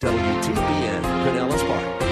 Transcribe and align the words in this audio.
WTBN, 0.00 1.02
Pinellas 1.02 1.66
Park. 1.66 2.02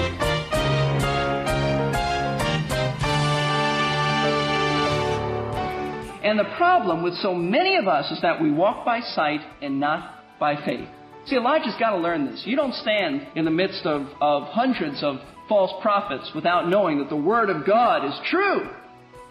And 6.21 6.37
the 6.37 6.43
problem 6.57 7.01
with 7.01 7.13
so 7.13 7.33
many 7.33 7.77
of 7.77 7.87
us 7.87 8.11
is 8.11 8.21
that 8.23 8.41
we 8.41 8.51
walk 8.51 8.83
by 8.83 8.99
sight 8.99 9.39
and 9.61 9.79
not 9.79 10.21
by 10.37 10.57
faith. 10.65 10.89
See, 11.27 11.37
Elijah's 11.37 11.75
got 11.79 11.91
to 11.91 11.97
learn 11.99 12.25
this. 12.25 12.43
You 12.45 12.57
don't 12.57 12.73
stand 12.73 13.25
in 13.35 13.45
the 13.45 13.51
midst 13.51 13.85
of, 13.85 14.05
of 14.19 14.49
hundreds 14.49 15.01
of 15.01 15.21
false 15.47 15.71
prophets 15.81 16.29
without 16.35 16.67
knowing 16.67 16.99
that 16.99 17.07
the 17.07 17.15
Word 17.15 17.49
of 17.49 17.65
God 17.65 18.05
is 18.05 18.19
true. 18.29 18.67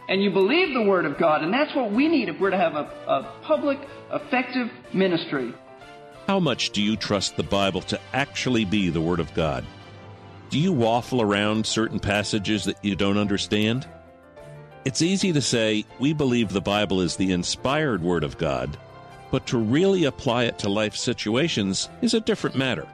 And 0.09 0.23
you 0.23 0.31
believe 0.31 0.73
the 0.73 0.89
Word 0.89 1.05
of 1.05 1.19
God, 1.19 1.43
and 1.43 1.53
that's 1.53 1.77
what 1.77 1.93
we 1.93 2.09
need 2.09 2.31
if 2.31 2.41
we're 2.41 2.49
to 2.49 2.57
have 2.57 2.73
a, 2.73 2.85
a 3.07 3.43
public, 3.47 3.81
effective 4.11 4.69
ministry. 4.95 5.53
How 6.27 6.41
much 6.41 6.71
do 6.71 6.83
you 6.83 6.97
trust 6.97 7.37
the 7.37 7.45
Bible 7.45 7.83
to 7.83 8.01
actually 8.13 8.65
be 8.65 8.89
the 8.89 9.01
Word 9.01 9.21
of 9.21 9.33
God? 9.33 9.65
Do 10.51 10.59
you 10.59 10.73
waffle 10.73 11.23
around 11.23 11.65
certain 11.65 12.01
passages 12.01 12.65
that 12.65 12.85
you 12.85 12.97
don't 12.97 13.17
understand? 13.17 13.87
It's 14.85 15.03
easy 15.03 15.33
to 15.33 15.41
say, 15.41 15.85
we 16.01 16.13
believe 16.13 16.49
the 16.49 16.61
Bible 16.61 17.01
is 17.01 17.15
the 17.15 17.31
inspired 17.31 18.03
Word 18.03 18.25
of 18.25 18.39
God, 18.39 18.77
but 19.31 19.47
to 19.47 19.59
really 19.59 20.03
apply 20.03 20.47
it 20.47 20.59
to 20.59 20.69
life 20.69 20.97
situations 20.97 21.89
is 22.03 22.13
a 22.13 22.19
different 22.19 22.57
matter. 22.57 22.89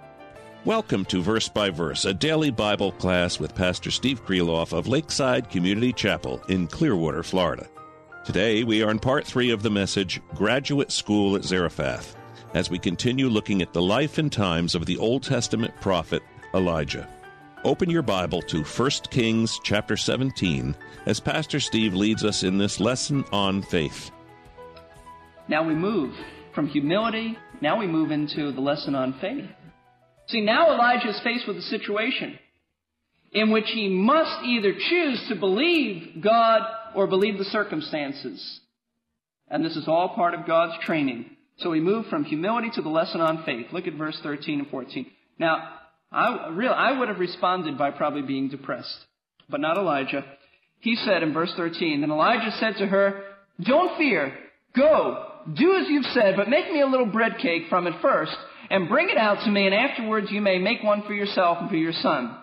Welcome 0.66 1.06
to 1.06 1.22
Verse 1.22 1.48
by 1.48 1.70
Verse, 1.70 2.04
a 2.04 2.12
daily 2.12 2.50
Bible 2.50 2.92
class 2.92 3.40
with 3.40 3.54
Pastor 3.54 3.90
Steve 3.90 4.26
Kreloff 4.26 4.76
of 4.76 4.88
Lakeside 4.88 5.48
Community 5.48 5.94
Chapel 5.94 6.42
in 6.50 6.66
Clearwater, 6.66 7.22
Florida. 7.22 7.66
Today 8.26 8.62
we 8.62 8.82
are 8.82 8.90
in 8.90 8.98
part 8.98 9.26
three 9.26 9.48
of 9.48 9.62
the 9.62 9.70
message 9.70 10.20
Graduate 10.34 10.92
School 10.92 11.34
at 11.34 11.44
Zarephath 11.44 12.14
as 12.54 12.70
we 12.70 12.78
continue 12.78 13.28
looking 13.28 13.62
at 13.62 13.72
the 13.72 13.82
life 13.82 14.18
and 14.18 14.30
times 14.30 14.74
of 14.74 14.86
the 14.86 14.98
Old 14.98 15.22
Testament 15.22 15.74
prophet 15.80 16.22
Elijah. 16.54 17.08
Open 17.64 17.88
your 17.88 18.02
Bible 18.02 18.42
to 18.42 18.62
1 18.62 18.90
Kings 19.10 19.60
chapter 19.62 19.96
17 19.96 20.74
as 21.06 21.20
Pastor 21.20 21.60
Steve 21.60 21.94
leads 21.94 22.24
us 22.24 22.42
in 22.42 22.58
this 22.58 22.80
lesson 22.80 23.24
on 23.32 23.62
faith. 23.62 24.10
Now 25.48 25.66
we 25.66 25.74
move 25.74 26.14
from 26.54 26.68
humility, 26.68 27.38
now 27.60 27.78
we 27.78 27.86
move 27.86 28.10
into 28.10 28.52
the 28.52 28.60
lesson 28.60 28.94
on 28.94 29.18
faith. 29.20 29.48
See, 30.28 30.40
now 30.40 30.72
Elijah 30.72 31.10
is 31.10 31.20
faced 31.20 31.46
with 31.46 31.56
a 31.56 31.62
situation 31.62 32.38
in 33.32 33.50
which 33.50 33.68
he 33.72 33.88
must 33.88 34.44
either 34.44 34.72
choose 34.72 35.24
to 35.28 35.36
believe 35.36 36.22
God 36.22 36.62
or 36.94 37.06
believe 37.06 37.38
the 37.38 37.44
circumstances. 37.44 38.60
And 39.48 39.64
this 39.64 39.76
is 39.76 39.88
all 39.88 40.10
part 40.14 40.34
of 40.34 40.46
God's 40.46 40.82
training. 40.84 41.31
So 41.58 41.70
we 41.70 41.80
move 41.80 42.06
from 42.06 42.24
humility 42.24 42.70
to 42.74 42.82
the 42.82 42.88
lesson 42.88 43.20
on 43.20 43.44
faith. 43.44 43.66
Look 43.72 43.86
at 43.86 43.94
verse 43.94 44.18
13 44.22 44.60
and 44.60 44.68
14. 44.68 45.06
Now, 45.38 45.68
I, 46.10 46.48
real, 46.50 46.72
I 46.72 46.98
would 46.98 47.08
have 47.08 47.18
responded 47.18 47.78
by 47.78 47.90
probably 47.90 48.22
being 48.22 48.48
depressed, 48.48 48.96
but 49.48 49.60
not 49.60 49.78
Elijah. 49.78 50.24
He 50.80 50.96
said 50.96 51.22
in 51.22 51.32
verse 51.32 51.52
13, 51.56 52.00
Then 52.00 52.10
Elijah 52.10 52.50
said 52.58 52.76
to 52.78 52.86
her, 52.86 53.22
Don't 53.60 53.96
fear. 53.96 54.36
Go. 54.76 55.26
Do 55.54 55.76
as 55.76 55.88
you've 55.88 56.06
said, 56.06 56.34
but 56.36 56.48
make 56.48 56.70
me 56.72 56.80
a 56.80 56.86
little 56.86 57.06
bread 57.06 57.38
cake 57.40 57.64
from 57.68 57.86
it 57.86 57.94
first, 58.00 58.36
and 58.70 58.88
bring 58.88 59.10
it 59.10 59.18
out 59.18 59.44
to 59.44 59.50
me, 59.50 59.66
and 59.66 59.74
afterwards 59.74 60.28
you 60.30 60.40
may 60.40 60.58
make 60.58 60.82
one 60.82 61.02
for 61.02 61.14
yourself 61.14 61.58
and 61.60 61.68
for 61.68 61.76
your 61.76 61.92
son. 61.92 62.36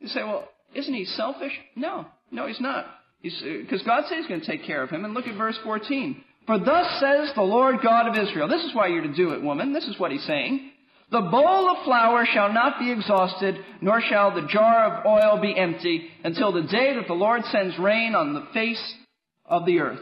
You 0.00 0.08
say, 0.08 0.22
well, 0.22 0.48
isn't 0.74 0.92
he 0.92 1.04
selfish? 1.04 1.52
No. 1.74 2.06
No, 2.30 2.46
he's 2.46 2.60
not. 2.60 2.86
He's 3.20 3.40
uh, 3.42 3.62
because 3.62 3.82
God 3.82 4.04
says 4.08 4.18
he's 4.18 4.26
going 4.26 4.40
to 4.40 4.46
take 4.46 4.64
care 4.64 4.82
of 4.82 4.90
him. 4.90 5.04
And 5.04 5.14
look 5.14 5.26
at 5.26 5.36
verse 5.36 5.58
14. 5.64 6.22
For 6.46 6.58
thus 6.58 7.00
says 7.00 7.32
the 7.34 7.42
Lord 7.42 7.76
God 7.82 8.08
of 8.08 8.16
Israel. 8.16 8.48
This 8.48 8.64
is 8.64 8.74
why 8.74 8.86
you're 8.86 9.02
to 9.02 9.14
do 9.14 9.32
it, 9.32 9.42
woman. 9.42 9.72
This 9.72 9.86
is 9.86 9.98
what 9.98 10.12
he's 10.12 10.24
saying. 10.24 10.70
The 11.10 11.20
bowl 11.20 11.70
of 11.70 11.84
flour 11.84 12.26
shall 12.26 12.52
not 12.52 12.80
be 12.80 12.90
exhausted, 12.90 13.56
nor 13.80 14.00
shall 14.00 14.34
the 14.34 14.48
jar 14.48 14.92
of 14.92 15.06
oil 15.06 15.40
be 15.40 15.56
empty, 15.56 16.08
until 16.24 16.52
the 16.52 16.62
day 16.62 16.94
that 16.94 17.06
the 17.06 17.14
Lord 17.14 17.44
sends 17.46 17.78
rain 17.78 18.14
on 18.14 18.34
the 18.34 18.46
face 18.52 18.94
of 19.44 19.66
the 19.66 19.80
earth. 19.80 20.00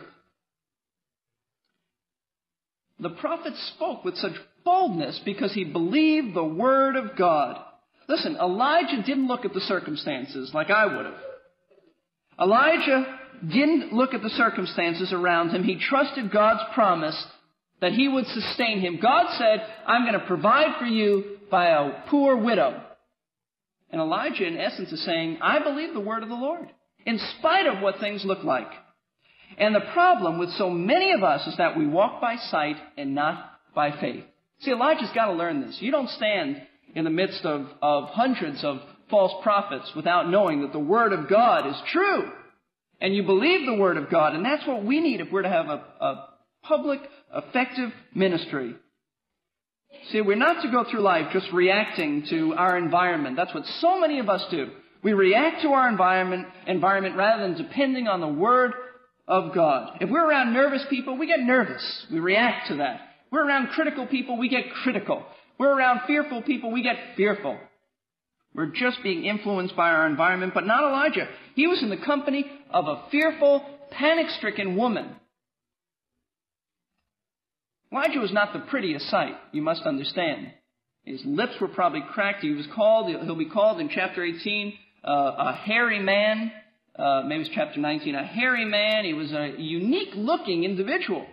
The 3.00 3.10
prophet 3.10 3.52
spoke 3.74 4.04
with 4.04 4.16
such 4.16 4.32
boldness 4.64 5.20
because 5.24 5.52
he 5.52 5.64
believed 5.64 6.34
the 6.34 6.44
word 6.44 6.96
of 6.96 7.16
God. 7.16 7.58
Listen, 8.08 8.36
Elijah 8.36 9.02
didn't 9.04 9.28
look 9.28 9.44
at 9.44 9.52
the 9.52 9.60
circumstances 9.60 10.52
like 10.54 10.70
I 10.70 10.86
would 10.86 11.06
have. 11.06 11.14
Elijah 12.40 13.18
didn't 13.46 13.92
look 13.92 14.14
at 14.14 14.22
the 14.22 14.30
circumstances 14.30 15.12
around 15.12 15.50
him. 15.50 15.64
He 15.64 15.78
trusted 15.78 16.30
God's 16.30 16.62
promise 16.74 17.26
that 17.80 17.92
he 17.92 18.08
would 18.08 18.26
sustain 18.26 18.80
him. 18.80 18.98
God 19.00 19.36
said, 19.36 19.66
I'm 19.86 20.04
going 20.06 20.18
to 20.18 20.26
provide 20.26 20.78
for 20.78 20.86
you 20.86 21.38
by 21.50 21.68
a 21.68 22.08
poor 22.08 22.36
widow. 22.36 22.82
And 23.90 24.00
Elijah, 24.00 24.46
in 24.46 24.56
essence, 24.56 24.90
is 24.92 25.04
saying, 25.04 25.38
I 25.40 25.62
believe 25.62 25.92
the 25.92 26.00
word 26.00 26.22
of 26.22 26.28
the 26.28 26.34
Lord, 26.34 26.68
in 27.06 27.20
spite 27.38 27.66
of 27.66 27.82
what 27.82 28.00
things 28.00 28.24
look 28.24 28.42
like. 28.42 28.70
And 29.58 29.74
the 29.74 29.92
problem 29.92 30.38
with 30.38 30.50
so 30.50 30.70
many 30.70 31.12
of 31.12 31.22
us 31.22 31.46
is 31.46 31.56
that 31.58 31.78
we 31.78 31.86
walk 31.86 32.20
by 32.20 32.36
sight 32.36 32.76
and 32.96 33.14
not 33.14 33.52
by 33.74 33.92
faith. 34.00 34.24
See, 34.60 34.72
Elijah's 34.72 35.10
got 35.14 35.26
to 35.26 35.34
learn 35.34 35.60
this. 35.60 35.76
You 35.80 35.90
don't 35.90 36.08
stand 36.08 36.62
in 36.94 37.04
the 37.04 37.10
midst 37.10 37.44
of, 37.44 37.66
of 37.82 38.08
hundreds 38.08 38.64
of 38.64 38.78
false 39.10 39.32
prophets 39.42 39.90
without 39.94 40.28
knowing 40.28 40.62
that 40.62 40.72
the 40.72 40.78
Word 40.78 41.12
of 41.12 41.28
God 41.28 41.66
is 41.66 41.76
true. 41.92 42.30
And 43.00 43.14
you 43.14 43.22
believe 43.22 43.66
the 43.66 43.74
Word 43.74 43.96
of 43.96 44.10
God. 44.10 44.34
And 44.34 44.44
that's 44.44 44.66
what 44.66 44.84
we 44.84 45.00
need 45.00 45.20
if 45.20 45.30
we're 45.30 45.42
to 45.42 45.48
have 45.48 45.66
a, 45.66 45.84
a 46.00 46.28
public, 46.62 47.00
effective 47.34 47.90
ministry. 48.14 48.74
See, 50.10 50.20
we're 50.20 50.36
not 50.36 50.62
to 50.62 50.70
go 50.70 50.84
through 50.90 51.00
life 51.00 51.32
just 51.32 51.52
reacting 51.52 52.26
to 52.30 52.54
our 52.54 52.76
environment. 52.76 53.36
That's 53.36 53.54
what 53.54 53.64
so 53.80 53.98
many 54.00 54.18
of 54.18 54.28
us 54.28 54.44
do. 54.50 54.70
We 55.02 55.12
react 55.12 55.62
to 55.62 55.68
our 55.68 55.88
environment, 55.88 56.46
environment 56.66 57.16
rather 57.16 57.42
than 57.42 57.56
depending 57.56 58.08
on 58.08 58.20
the 58.20 58.28
Word 58.28 58.72
of 59.26 59.54
God. 59.54 59.98
If 60.00 60.10
we're 60.10 60.26
around 60.26 60.52
nervous 60.52 60.84
people, 60.88 61.16
we 61.16 61.26
get 61.26 61.40
nervous. 61.40 62.06
We 62.10 62.20
react 62.20 62.68
to 62.68 62.76
that. 62.76 63.00
We're 63.30 63.46
around 63.46 63.68
critical 63.68 64.06
people, 64.06 64.38
we 64.38 64.48
get 64.48 64.70
critical. 64.82 65.24
We're 65.58 65.74
around 65.74 66.02
fearful 66.06 66.42
people, 66.42 66.70
we 66.70 66.82
get 66.82 66.96
fearful. 67.16 67.58
We're 68.54 68.66
just 68.66 69.02
being 69.02 69.24
influenced 69.24 69.76
by 69.76 69.90
our 69.90 70.06
environment, 70.06 70.54
but 70.54 70.66
not 70.66 70.84
Elijah. 70.84 71.28
He 71.54 71.66
was 71.66 71.82
in 71.82 71.90
the 71.90 71.96
company 71.96 72.46
of 72.70 72.86
a 72.86 73.02
fearful, 73.10 73.64
panic 73.90 74.28
stricken 74.38 74.76
woman. 74.76 75.16
Elijah 77.92 78.20
was 78.20 78.32
not 78.32 78.52
the 78.52 78.60
prettiest 78.60 79.08
sight, 79.08 79.34
you 79.52 79.62
must 79.62 79.82
understand. 79.82 80.52
His 81.04 81.22
lips 81.24 81.54
were 81.60 81.68
probably 81.68 82.02
cracked. 82.12 82.42
He 82.42 82.50
was 82.50 82.66
called, 82.74 83.08
he'll 83.08 83.36
be 83.36 83.48
called 83.48 83.80
in 83.80 83.88
chapter 83.88 84.24
18, 84.24 84.72
uh, 85.04 85.10
a 85.10 85.52
hairy 85.52 86.00
man. 86.00 86.50
Uh, 86.96 87.22
maybe 87.26 87.42
it's 87.42 87.50
chapter 87.54 87.80
19, 87.80 88.14
a 88.14 88.24
hairy 88.24 88.64
man. 88.64 89.04
He 89.04 89.12
was 89.12 89.32
a 89.32 89.54
unique 89.58 90.14
looking 90.14 90.64
individual. 90.64 91.26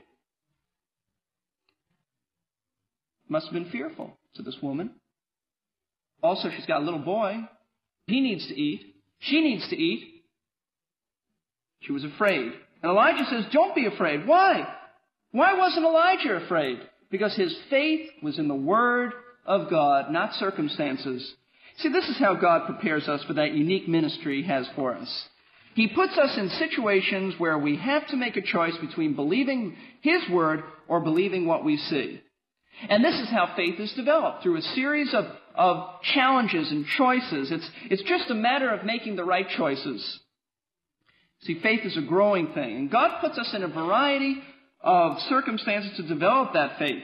Must 3.29 3.45
have 3.45 3.53
been 3.53 3.69
fearful 3.69 4.17
to 4.35 4.41
this 4.41 4.57
woman. 4.61 4.91
Also, 6.21 6.49
she's 6.55 6.65
got 6.65 6.81
a 6.81 6.85
little 6.85 6.99
boy. 6.99 7.37
He 8.07 8.21
needs 8.21 8.47
to 8.47 8.59
eat. 8.59 8.95
She 9.19 9.41
needs 9.41 9.67
to 9.69 9.75
eat. 9.75 10.23
She 11.81 11.91
was 11.91 12.03
afraid. 12.03 12.51
And 12.81 12.91
Elijah 12.91 13.25
says, 13.29 13.45
Don't 13.51 13.75
be 13.75 13.85
afraid. 13.85 14.27
Why? 14.27 14.67
Why 15.31 15.57
wasn't 15.57 15.85
Elijah 15.85 16.43
afraid? 16.43 16.79
Because 17.09 17.35
his 17.35 17.55
faith 17.69 18.09
was 18.21 18.39
in 18.39 18.47
the 18.47 18.55
Word 18.55 19.13
of 19.45 19.69
God, 19.69 20.11
not 20.11 20.33
circumstances. 20.33 21.33
See, 21.77 21.89
this 21.89 22.07
is 22.07 22.19
how 22.19 22.35
God 22.35 22.65
prepares 22.65 23.07
us 23.07 23.23
for 23.23 23.33
that 23.33 23.53
unique 23.53 23.87
ministry 23.87 24.41
he 24.41 24.47
has 24.47 24.67
for 24.75 24.93
us. 24.93 25.27
He 25.73 25.87
puts 25.87 26.17
us 26.17 26.37
in 26.37 26.49
situations 26.49 27.35
where 27.37 27.57
we 27.57 27.77
have 27.77 28.07
to 28.07 28.17
make 28.17 28.35
a 28.35 28.41
choice 28.41 28.75
between 28.81 29.15
believing 29.15 29.77
His 30.01 30.21
Word 30.29 30.63
or 30.87 30.99
believing 30.99 31.45
what 31.45 31.63
we 31.63 31.77
see. 31.77 32.21
And 32.89 33.03
this 33.03 33.15
is 33.15 33.29
how 33.29 33.53
faith 33.55 33.79
is 33.79 33.93
developed 33.93 34.43
through 34.43 34.57
a 34.57 34.61
series 34.61 35.13
of, 35.13 35.25
of 35.55 36.01
challenges 36.13 36.71
and 36.71 36.85
choices. 36.85 37.51
It's, 37.51 37.69
it's 37.89 38.03
just 38.03 38.29
a 38.29 38.35
matter 38.35 38.69
of 38.69 38.85
making 38.85 39.15
the 39.15 39.23
right 39.23 39.47
choices. 39.57 40.19
See, 41.41 41.59
faith 41.61 41.81
is 41.83 41.97
a 41.97 42.01
growing 42.01 42.53
thing. 42.53 42.75
And 42.75 42.91
God 42.91 43.19
puts 43.21 43.37
us 43.37 43.53
in 43.55 43.63
a 43.63 43.67
variety 43.67 44.41
of 44.81 45.19
circumstances 45.29 45.97
to 45.97 46.07
develop 46.07 46.53
that 46.53 46.77
faith. 46.77 47.03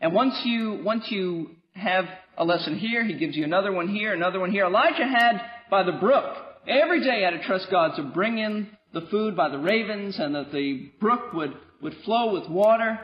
And 0.00 0.12
once 0.12 0.40
you, 0.44 0.80
once 0.84 1.04
you 1.10 1.50
have 1.78 2.06
a 2.36 2.44
lesson 2.44 2.78
here. 2.78 3.04
He 3.04 3.14
gives 3.14 3.36
you 3.36 3.44
another 3.44 3.72
one 3.72 3.88
here, 3.88 4.14
another 4.14 4.40
one 4.40 4.50
here. 4.50 4.64
Elijah 4.64 5.06
had 5.06 5.40
by 5.70 5.82
the 5.82 5.92
brook. 5.92 6.36
Every 6.66 7.02
day 7.02 7.22
had 7.22 7.30
to 7.30 7.42
trust 7.42 7.68
God 7.70 7.96
to 7.96 8.02
bring 8.02 8.38
in 8.38 8.68
the 8.92 9.02
food 9.10 9.36
by 9.36 9.48
the 9.48 9.58
ravens 9.58 10.18
and 10.18 10.34
that 10.34 10.52
the 10.52 10.90
brook 11.00 11.32
would, 11.32 11.54
would 11.82 11.94
flow 12.04 12.32
with 12.32 12.48
water. 12.48 12.98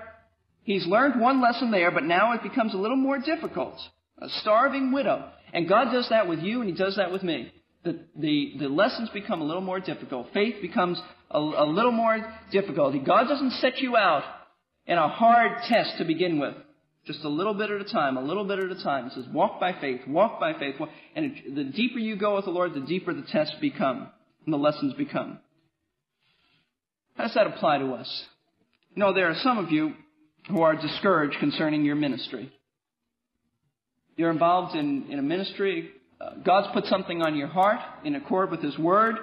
He's 0.65 0.87
learned 0.87 1.21
one 1.21 1.43
lesson 1.43 1.71
there, 1.71 1.91
but 1.91 2.05
now 2.05 2.33
it 2.33 2.43
becomes 2.43 2.75
a 2.75 2.79
little 2.79 2.97
more 2.97 3.19
difficult. 3.19 3.79
A 4.19 4.29
starving 4.41 4.93
widow. 4.93 5.31
And 5.53 5.69
God 5.69 5.93
does 5.93 6.09
that 6.11 6.27
with 6.27 6.41
you 6.41 6.61
and 6.61 6.69
He 6.69 6.77
does 6.77 6.97
that 6.97 7.13
with 7.13 7.23
me. 7.23 7.53
The, 7.85 8.01
the, 8.17 8.55
the 8.61 8.69
lessons 8.69 9.11
become 9.11 9.43
a 9.43 9.45
little 9.45 9.63
more 9.63 9.79
difficult. 9.79 10.29
Faith 10.33 10.57
becomes 10.63 11.01
a, 11.31 11.39
a 11.39 11.67
little 11.67 11.93
more 11.93 12.19
difficult. 12.51 12.95
God 13.05 13.29
doesn't 13.29 13.53
set 13.53 13.79
you 13.79 13.97
out 13.97 14.25
in 14.87 14.97
a 14.97 15.09
hard 15.09 15.63
test 15.69 15.99
to 15.99 16.05
begin 16.05 16.41
with. 16.41 16.55
Just 17.07 17.23
a 17.25 17.29
little 17.29 17.53
bit 17.53 17.71
at 17.71 17.83
a 17.83 17.85
time, 17.85 18.17
a 18.17 18.23
little 18.23 18.47
bit 18.47 18.59
at 18.59 18.71
a 18.71 18.83
time. 18.83 19.09
It 19.09 19.13
says, 19.13 19.27
walk 19.31 19.61
by 19.61 19.79
faith, 19.79 20.01
walk 20.09 20.41
by 20.41 20.59
faith. 20.59 20.77
And 21.15 21.35
the 21.55 21.65
deeper 21.65 21.99
you 21.99 22.17
go 22.17 22.37
with 22.37 22.47
the 22.47 22.51
Lord, 22.51 22.73
the 22.73 22.81
deeper 22.81 23.13
the 23.13 23.27
tests 23.31 23.55
become 23.61 24.09
and 24.47 24.55
the 24.55 24.59
lessons 24.59 24.95
become. 24.95 25.39
How 27.17 27.25
does 27.25 27.35
that 27.35 27.47
apply 27.47 27.79
to 27.79 27.93
us? 27.93 28.25
You 28.95 29.01
know, 29.01 29.13
there 29.13 29.29
are 29.29 29.37
some 29.43 29.59
of 29.59 29.71
you 29.71 29.93
who 30.49 30.63
are 30.63 30.77
discouraged 30.77 31.39
concerning 31.41 31.85
your 31.85 31.97
ministry. 31.97 32.53
You're 34.17 34.31
involved 34.31 34.77
in, 34.77 35.07
in 35.11 35.19
a 35.19 35.23
ministry. 35.23 35.91
Uh, 36.21 36.35
God's 36.45 36.69
put 36.73 36.85
something 36.87 37.23
on 37.23 37.37
your 37.37 37.49
heart 37.49 37.81
in 38.05 38.15
accord 38.15 38.51
with 38.51 38.63
His 38.63 38.79
Word. 38.79 39.17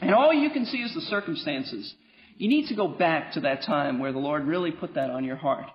And 0.00 0.14
all 0.14 0.32
you 0.32 0.50
can 0.50 0.64
see 0.64 0.78
is 0.78 0.94
the 0.94 1.00
circumstances. 1.02 1.92
You 2.36 2.48
need 2.48 2.68
to 2.68 2.76
go 2.76 2.88
back 2.88 3.32
to 3.32 3.40
that 3.40 3.64
time 3.64 3.98
where 3.98 4.12
the 4.12 4.18
Lord 4.18 4.46
really 4.46 4.70
put 4.70 4.94
that 4.94 5.10
on 5.10 5.24
your 5.24 5.36
heart. 5.36 5.66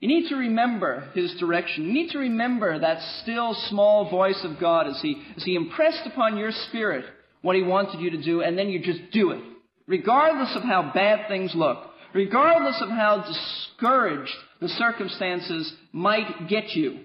You 0.00 0.08
need 0.08 0.28
to 0.28 0.36
remember 0.36 1.10
His 1.14 1.34
direction. 1.40 1.84
You 1.86 1.92
need 1.92 2.10
to 2.10 2.18
remember 2.18 2.78
that 2.78 3.00
still 3.22 3.54
small 3.68 4.10
voice 4.10 4.40
of 4.44 4.60
God 4.60 4.86
as 4.86 5.00
He, 5.00 5.22
as 5.36 5.44
He 5.44 5.54
impressed 5.54 6.06
upon 6.06 6.36
your 6.36 6.50
spirit 6.68 7.04
what 7.40 7.56
He 7.56 7.62
wanted 7.62 8.00
you 8.00 8.10
to 8.10 8.22
do, 8.22 8.42
and 8.42 8.56
then 8.58 8.68
you 8.68 8.80
just 8.80 9.10
do 9.12 9.30
it. 9.30 9.42
Regardless 9.86 10.54
of 10.56 10.62
how 10.62 10.92
bad 10.94 11.28
things 11.28 11.52
look, 11.54 11.91
regardless 12.14 12.80
of 12.80 12.88
how 12.88 13.24
discouraged 13.26 14.34
the 14.60 14.68
circumstances 14.68 15.72
might 15.92 16.48
get 16.48 16.70
you, 16.70 17.00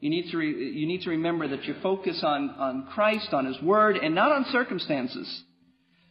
you 0.00 0.10
need 0.10 0.30
to, 0.30 0.36
re, 0.36 0.50
you 0.50 0.86
need 0.86 1.02
to 1.02 1.10
remember 1.10 1.48
that 1.48 1.64
you 1.64 1.74
focus 1.82 2.20
on, 2.22 2.50
on 2.50 2.88
Christ, 2.92 3.32
on 3.32 3.46
His 3.46 3.60
Word, 3.62 3.96
and 3.96 4.14
not 4.14 4.32
on 4.32 4.44
circumstances. 4.50 5.42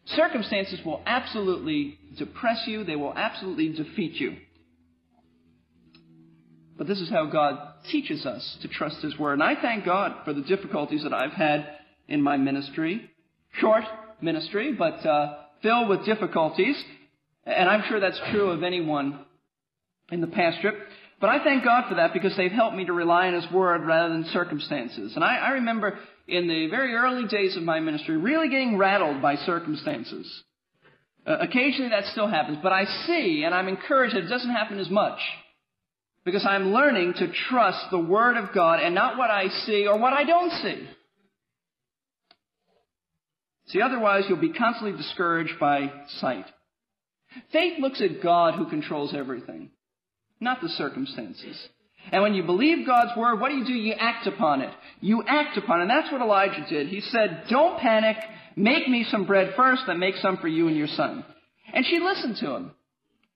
Circumstances 0.05 0.79
will 0.85 1.01
absolutely 1.05 1.97
depress 2.17 2.63
you. 2.65 2.83
They 2.83 2.95
will 2.95 3.13
absolutely 3.15 3.69
defeat 3.69 4.13
you. 4.13 4.37
But 6.77 6.87
this 6.87 6.99
is 6.99 7.09
how 7.09 7.27
God 7.27 7.59
teaches 7.91 8.25
us 8.25 8.57
to 8.63 8.67
trust 8.67 9.01
His 9.01 9.17
Word. 9.17 9.33
And 9.33 9.43
I 9.43 9.61
thank 9.61 9.85
God 9.85 10.25
for 10.25 10.33
the 10.33 10.41
difficulties 10.41 11.03
that 11.03 11.13
I've 11.13 11.31
had 11.31 11.67
in 12.07 12.21
my 12.21 12.37
ministry. 12.37 13.09
Short 13.59 13.83
ministry, 14.21 14.73
but 14.73 15.05
uh, 15.05 15.35
filled 15.61 15.87
with 15.87 16.05
difficulties. 16.05 16.81
And 17.45 17.69
I'm 17.69 17.83
sure 17.89 17.99
that's 17.99 18.19
true 18.31 18.51
of 18.51 18.63
anyone 18.63 19.19
in 20.11 20.21
the 20.21 20.27
pastorate. 20.27 20.75
But 21.19 21.29
I 21.29 21.43
thank 21.43 21.63
God 21.63 21.85
for 21.87 21.95
that 21.95 22.13
because 22.13 22.35
they've 22.35 22.51
helped 22.51 22.75
me 22.75 22.85
to 22.85 22.93
rely 22.93 23.27
on 23.27 23.33
His 23.33 23.51
Word 23.51 23.85
rather 23.85 24.13
than 24.13 24.25
circumstances. 24.25 25.13
And 25.15 25.23
I, 25.23 25.37
I 25.37 25.49
remember 25.51 25.97
in 26.27 26.47
the 26.47 26.67
very 26.67 26.93
early 26.95 27.27
days 27.27 27.55
of 27.57 27.63
my 27.63 27.79
ministry 27.79 28.17
really 28.17 28.49
getting 28.49 28.77
rattled 28.77 29.21
by 29.21 29.35
circumstances. 29.37 30.43
Uh, 31.25 31.37
occasionally 31.39 31.89
that 31.89 32.05
still 32.11 32.27
happens, 32.27 32.57
but 32.61 32.73
I 32.73 32.85
see 33.07 33.43
and 33.45 33.55
I'm 33.55 33.69
encouraged 33.69 34.15
that 34.15 34.25
it 34.25 34.29
doesn't 34.29 34.49
happen 34.49 34.79
as 34.79 34.89
much. 34.89 35.19
Because 36.25 36.45
I'm 36.45 36.73
learning 36.73 37.15
to 37.17 37.31
trust 37.49 37.85
the 37.91 37.99
Word 37.99 38.37
of 38.37 38.53
God 38.53 38.79
and 38.81 38.95
not 38.95 39.17
what 39.17 39.29
I 39.29 39.47
see 39.65 39.87
or 39.87 39.97
what 39.97 40.13
I 40.13 40.23
don't 40.23 40.51
see. 40.61 40.87
See, 43.67 43.81
otherwise 43.81 44.25
you'll 44.27 44.39
be 44.39 44.53
constantly 44.53 44.97
discouraged 44.97 45.59
by 45.59 45.91
sight. 46.19 46.45
Faith 47.51 47.79
looks 47.79 48.01
at 48.01 48.21
God 48.21 48.55
who 48.55 48.69
controls 48.69 49.13
everything 49.15 49.71
not 50.43 50.61
the 50.61 50.69
circumstances. 50.69 51.57
And 52.11 52.21
when 52.21 52.33
you 52.33 52.43
believe 52.43 52.85
God's 52.85 53.17
word, 53.17 53.39
what 53.39 53.49
do 53.49 53.55
you 53.55 53.65
do? 53.65 53.73
You 53.73 53.93
act 53.93 54.27
upon 54.27 54.61
it. 54.61 54.73
You 54.99 55.23
act 55.25 55.57
upon 55.57 55.79
it. 55.79 55.83
And 55.83 55.89
that's 55.89 56.11
what 56.11 56.21
Elijah 56.21 56.65
did. 56.69 56.87
He 56.87 56.99
said, 56.99 57.45
don't 57.49 57.79
panic. 57.79 58.17
Make 58.55 58.87
me 58.89 59.05
some 59.09 59.25
bread 59.25 59.53
first, 59.55 59.83
then 59.87 59.99
make 59.99 60.15
some 60.17 60.37
for 60.37 60.49
you 60.49 60.67
and 60.67 60.77
your 60.77 60.87
son. 60.87 61.25
And 61.73 61.85
she 61.85 61.99
listened 61.99 62.37
to 62.41 62.55
him. 62.55 62.71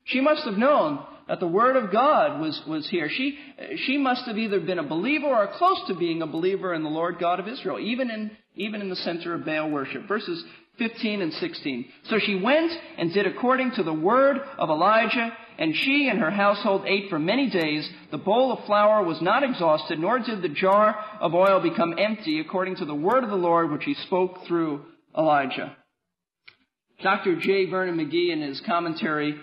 She 0.03 0.19
must 0.21 0.43
have 0.43 0.57
known 0.57 1.03
that 1.27 1.39
the 1.39 1.47
word 1.47 1.75
of 1.75 1.91
God 1.91 2.39
was, 2.39 2.61
was 2.67 2.87
here. 2.89 3.09
She, 3.09 3.37
she 3.85 3.97
must 3.97 4.25
have 4.27 4.37
either 4.37 4.59
been 4.59 4.79
a 4.79 4.83
believer 4.83 5.27
or 5.27 5.49
close 5.57 5.81
to 5.87 5.95
being 5.95 6.21
a 6.21 6.27
believer 6.27 6.73
in 6.73 6.83
the 6.83 6.89
Lord 6.89 7.19
God 7.19 7.39
of 7.39 7.47
Israel, 7.47 7.79
even 7.79 8.11
in, 8.11 8.31
even 8.55 8.81
in 8.81 8.89
the 8.89 8.95
center 8.97 9.33
of 9.33 9.45
Baal 9.45 9.69
worship. 9.69 10.07
Verses 10.07 10.43
15 10.77 11.21
and 11.21 11.33
16. 11.33 11.85
So 12.09 12.17
she 12.19 12.39
went 12.41 12.71
and 12.97 13.13
did 13.13 13.27
according 13.27 13.71
to 13.75 13.83
the 13.83 13.93
word 13.93 14.37
of 14.57 14.69
Elijah, 14.69 15.31
and 15.57 15.75
she 15.75 16.07
and 16.09 16.19
her 16.19 16.31
household 16.31 16.83
ate 16.85 17.09
for 17.09 17.19
many 17.19 17.49
days. 17.49 17.89
The 18.11 18.17
bowl 18.17 18.51
of 18.51 18.65
flour 18.65 19.03
was 19.03 19.21
not 19.21 19.43
exhausted, 19.43 19.99
nor 19.99 20.19
did 20.19 20.41
the 20.41 20.49
jar 20.49 20.95
of 21.19 21.33
oil 21.33 21.61
become 21.61 21.95
empty, 21.97 22.39
according 22.39 22.75
to 22.77 22.85
the 22.85 22.95
word 22.95 23.23
of 23.23 23.29
the 23.29 23.35
Lord 23.35 23.71
which 23.71 23.83
he 23.83 23.95
spoke 24.05 24.45
through 24.47 24.85
Elijah. 25.17 25.75
Dr. 27.01 27.39
J. 27.39 27.69
Vernon 27.69 27.97
McGee 27.97 28.31
in 28.31 28.41
his 28.41 28.61
commentary 28.65 29.35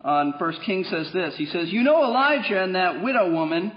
on 0.00 0.34
1 0.38 0.52
Kings 0.64 0.88
says 0.88 1.10
this. 1.12 1.34
He 1.36 1.46
says, 1.46 1.70
You 1.70 1.82
know 1.82 2.02
Elijah 2.04 2.62
and 2.62 2.74
that 2.74 3.02
widow 3.02 3.30
woman 3.30 3.72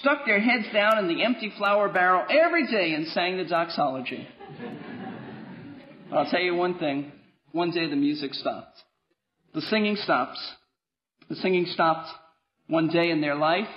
stuck 0.00 0.26
their 0.26 0.40
heads 0.40 0.66
down 0.72 0.98
in 0.98 1.08
the 1.08 1.24
empty 1.24 1.52
flour 1.56 1.88
barrel 1.88 2.24
every 2.30 2.66
day 2.66 2.94
and 2.94 3.06
sang 3.08 3.36
the 3.36 3.44
doxology. 3.44 4.26
I'll 6.12 6.30
tell 6.30 6.40
you 6.40 6.54
one 6.54 6.78
thing. 6.78 7.12
One 7.52 7.70
day 7.70 7.88
the 7.88 7.96
music 7.96 8.34
stopped. 8.34 8.76
The 9.54 9.60
singing 9.62 9.96
stops. 9.96 10.38
The 11.28 11.36
singing 11.36 11.66
stopped 11.66 12.08
one 12.66 12.88
day 12.88 13.10
in 13.10 13.20
their 13.20 13.34
life. 13.34 13.68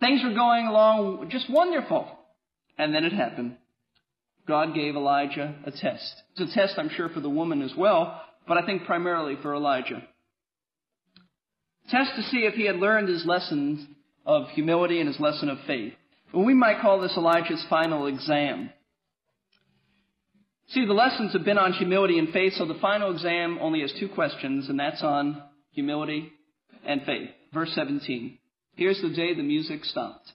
Things 0.00 0.22
were 0.24 0.34
going 0.34 0.66
along 0.66 1.28
just 1.30 1.50
wonderful. 1.50 2.06
And 2.78 2.94
then 2.94 3.04
it 3.04 3.12
happened. 3.12 3.56
God 4.46 4.74
gave 4.74 4.96
Elijah 4.96 5.54
a 5.64 5.70
test. 5.70 6.22
It's 6.36 6.52
a 6.52 6.54
test, 6.54 6.74
I'm 6.76 6.90
sure, 6.90 7.08
for 7.08 7.20
the 7.20 7.30
woman 7.30 7.62
as 7.62 7.72
well, 7.76 8.20
but 8.46 8.58
I 8.58 8.66
think 8.66 8.84
primarily 8.84 9.36
for 9.40 9.54
Elijah. 9.54 10.02
Test 11.90 12.10
to 12.16 12.22
see 12.22 12.38
if 12.38 12.54
he 12.54 12.66
had 12.66 12.76
learned 12.76 13.08
his 13.08 13.24
lessons 13.24 13.86
of 14.26 14.48
humility 14.50 15.00
and 15.00 15.08
his 15.08 15.20
lesson 15.20 15.48
of 15.48 15.58
faith. 15.66 15.94
Well, 16.32 16.44
we 16.44 16.54
might 16.54 16.80
call 16.80 17.00
this 17.00 17.16
Elijah's 17.16 17.64
final 17.70 18.06
exam. 18.06 18.70
See, 20.68 20.86
the 20.86 20.92
lessons 20.92 21.32
have 21.34 21.44
been 21.44 21.58
on 21.58 21.72
humility 21.72 22.18
and 22.18 22.30
faith, 22.30 22.54
so 22.54 22.64
the 22.64 22.74
final 22.80 23.12
exam 23.12 23.58
only 23.60 23.80
has 23.80 23.92
two 23.98 24.08
questions, 24.08 24.68
and 24.68 24.78
that's 24.78 25.02
on 25.02 25.42
humility 25.72 26.32
and 26.86 27.02
faith. 27.02 27.28
Verse 27.52 27.70
17. 27.74 28.38
Here's 28.76 29.00
the 29.00 29.10
day 29.10 29.34
the 29.34 29.42
music 29.42 29.84
stopped. 29.84 30.32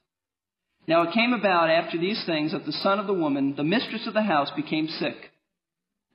Now 0.88 1.04
it 1.04 1.14
came 1.14 1.34
about 1.34 1.70
after 1.70 1.98
these 1.98 2.24
things 2.26 2.52
that 2.52 2.66
the 2.66 2.72
son 2.72 3.00
of 3.00 3.08
the 3.08 3.14
woman, 3.14 3.56
the 3.56 3.64
mistress 3.64 4.08
of 4.08 4.14
the 4.14 4.24
house, 4.24 4.50
became 4.56 4.88
sick. 4.88 5.16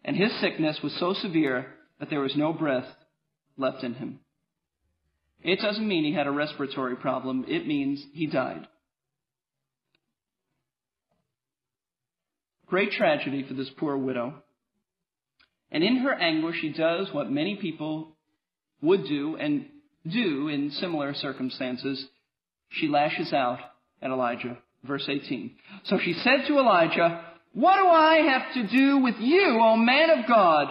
And 0.04 0.16
his 0.16 0.32
sickness 0.40 0.80
was 0.82 0.96
so 0.98 1.14
severe 1.14 1.66
that 1.98 2.10
there 2.10 2.20
was 2.20 2.36
no 2.36 2.52
breath 2.52 2.86
left 3.56 3.84
in 3.84 3.94
him. 3.94 4.20
It 5.42 5.60
doesn't 5.60 5.86
mean 5.86 6.04
he 6.04 6.14
had 6.14 6.26
a 6.26 6.32
respiratory 6.32 6.96
problem. 6.96 7.44
It 7.46 7.66
means 7.66 8.04
he 8.12 8.26
died. 8.26 8.66
Great 12.74 12.90
tragedy 12.90 13.44
for 13.46 13.54
this 13.54 13.70
poor 13.78 13.96
widow. 13.96 14.34
And 15.70 15.84
in 15.84 15.98
her 15.98 16.12
anguish, 16.12 16.56
she 16.60 16.72
does 16.72 17.06
what 17.12 17.30
many 17.30 17.54
people 17.54 18.16
would 18.82 19.04
do 19.06 19.36
and 19.36 19.66
do 20.04 20.48
in 20.48 20.72
similar 20.72 21.14
circumstances. 21.14 22.04
She 22.70 22.88
lashes 22.88 23.32
out 23.32 23.60
at 24.02 24.10
Elijah. 24.10 24.58
Verse 24.82 25.08
18. 25.08 25.54
So 25.84 26.00
she 26.02 26.14
said 26.14 26.48
to 26.48 26.58
Elijah, 26.58 27.24
What 27.52 27.76
do 27.76 27.86
I 27.86 28.16
have 28.32 28.54
to 28.54 28.76
do 28.76 28.98
with 28.98 29.20
you, 29.20 29.60
O 29.62 29.76
man 29.76 30.10
of 30.10 30.26
God? 30.26 30.66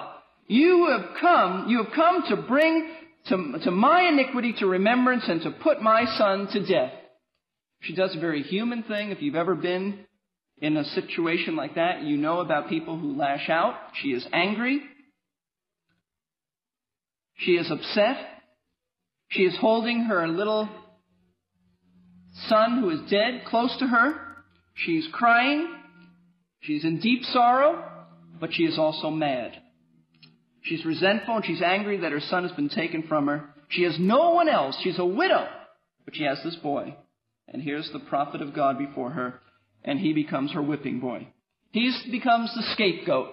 You 0.48 0.90
have 0.92 1.22
come, 1.22 1.70
you 1.70 1.86
have 1.86 1.94
come 1.96 2.24
to 2.28 2.36
bring 2.36 2.90
to, 3.30 3.60
to 3.64 3.72
my 3.72 4.10
iniquity 4.10 4.56
to 4.60 4.68
remembrance 4.68 5.24
and 5.30 5.42
to 5.44 5.52
put 5.52 5.82
my 5.82 6.04
son 6.18 6.50
to 6.52 6.66
death. 6.66 6.92
She 7.80 7.96
does 7.96 8.14
a 8.14 8.20
very 8.20 8.44
human 8.44 8.84
thing. 8.84 9.12
If 9.12 9.22
you've 9.22 9.36
ever 9.36 9.56
been 9.56 10.06
in 10.64 10.78
a 10.78 10.86
situation 10.86 11.58
like 11.58 11.76
that, 11.76 12.04
you 12.04 12.16
know 12.16 12.40
about 12.40 12.70
people 12.70 12.98
who 12.98 13.18
lash 13.18 13.50
out. 13.50 13.76
She 14.02 14.14
is 14.14 14.26
angry. 14.32 14.82
She 17.36 17.52
is 17.52 17.70
upset. 17.70 18.16
She 19.28 19.44
is 19.44 19.58
holding 19.60 20.06
her 20.06 20.26
little 20.26 20.70
son 22.48 22.80
who 22.80 22.92
is 22.92 23.12
dead 23.12 23.44
close 23.46 23.76
to 23.80 23.88
her. 23.88 24.14
She's 24.74 25.06
crying. 25.12 25.68
She's 26.62 26.86
in 26.86 27.02
deep 27.02 27.24
sorrow, 27.26 27.84
but 28.40 28.54
she 28.54 28.64
is 28.64 28.80
also 28.80 29.10
mad. 29.10 29.52
She's 30.62 30.86
resentful 30.86 31.36
and 31.36 31.46
she's 31.46 31.62
angry 31.62 31.98
that 31.98 32.14
her 32.14 32.22
son 32.22 32.44
has 32.44 32.54
been 32.54 32.70
taken 32.70 33.04
from 33.04 33.28
her. 33.28 33.50
She 33.68 33.84
has 33.84 33.98
no 34.00 34.30
one 34.30 34.48
else. 34.48 34.78
She's 34.82 34.98
a 34.98 35.06
widow, 35.06 35.46
but 36.06 36.16
she 36.16 36.24
has 36.24 36.40
this 36.42 36.56
boy. 36.56 36.96
And 37.50 37.62
here's 37.62 37.92
the 37.92 38.00
prophet 38.00 38.42
of 38.42 38.56
God 38.56 38.78
before 38.78 39.10
her, 39.10 39.42
and 39.84 40.00
he 40.00 40.14
becomes 40.14 40.54
her 40.54 40.62
whipping 40.62 41.00
boy. 41.00 41.28
He 41.72 41.92
becomes 42.12 42.54
the 42.54 42.64
scapegoat. 42.74 43.30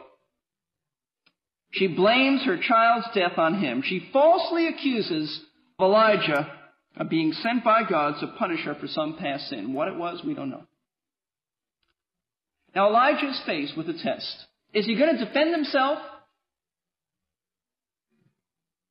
She 1.73 1.87
blames 1.87 2.45
her 2.45 2.59
child's 2.59 3.07
death 3.15 3.39
on 3.39 3.61
him. 3.61 3.83
She 3.85 4.09
falsely 4.13 4.67
accuses 4.67 5.41
Elijah 5.79 6.51
of 6.97 7.09
being 7.09 7.33
sent 7.33 7.63
by 7.63 7.83
God 7.89 8.15
to 8.21 8.27
punish 8.39 8.65
her 8.65 8.75
for 8.75 8.89
some 8.89 9.17
past 9.17 9.49
sin. 9.49 9.73
What 9.73 9.89
it 9.89 9.97
was, 9.97 10.23
we 10.25 10.35
don't 10.35 10.51
know. 10.51 10.65
Now 12.75 12.89
Elijah 12.89 13.29
is 13.29 13.41
faced 13.47 13.77
with 13.77 13.89
a 13.89 13.93
test. 13.93 14.47
Is 14.73 14.87
he 14.87 14.97
going 14.97 15.17
to 15.17 15.25
defend 15.25 15.55
himself? 15.55 15.99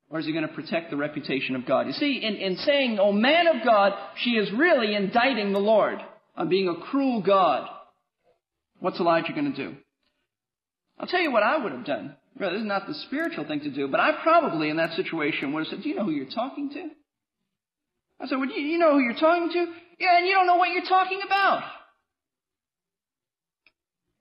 Or 0.09 0.19
is 0.19 0.25
he 0.25 0.31
going 0.31 0.47
to 0.47 0.53
protect 0.53 0.89
the 0.89 0.97
reputation 0.97 1.55
of 1.55 1.65
God? 1.65 1.87
You 1.87 1.93
see, 1.93 2.21
in, 2.23 2.35
in 2.35 2.57
saying, 2.57 2.97
Oh 2.99 3.11
man 3.11 3.47
of 3.47 3.63
God, 3.65 3.93
she 4.17 4.31
is 4.31 4.51
really 4.51 4.95
indicting 4.95 5.53
the 5.53 5.59
Lord 5.59 5.99
on 6.39 6.49
being 6.49 6.69
a 6.69 6.85
cruel 6.89 7.21
God. 7.21 7.69
What's 8.79 8.99
Elijah 8.99 9.33
going 9.33 9.53
to 9.53 9.55
do? 9.55 9.75
I'll 10.97 11.07
tell 11.07 11.19
you 11.19 11.31
what 11.31 11.43
I 11.43 11.61
would 11.61 11.73
have 11.73 11.85
done. 11.85 12.15
Well, 12.39 12.51
this 12.51 12.61
is 12.61 12.65
not 12.65 12.87
the 12.87 12.93
spiritual 12.93 13.45
thing 13.45 13.59
to 13.61 13.69
do, 13.69 13.89
but 13.89 13.99
I 13.99 14.13
probably 14.23 14.69
in 14.69 14.77
that 14.77 14.95
situation 14.95 15.51
would 15.51 15.65
have 15.65 15.67
said, 15.67 15.83
Do 15.83 15.89
you 15.89 15.95
know 15.95 16.05
who 16.05 16.11
you're 16.11 16.29
talking 16.29 16.69
to? 16.71 16.89
I 18.21 18.27
said, 18.27 18.37
Well, 18.37 18.49
you 18.49 18.77
know 18.77 18.93
who 18.93 18.99
you're 18.99 19.13
talking 19.13 19.49
to? 19.51 19.73
Yeah, 19.99 20.17
and 20.17 20.25
you 20.25 20.33
don't 20.33 20.47
know 20.47 20.55
what 20.55 20.71
you're 20.71 20.85
talking 20.85 21.19
about. 21.25 21.63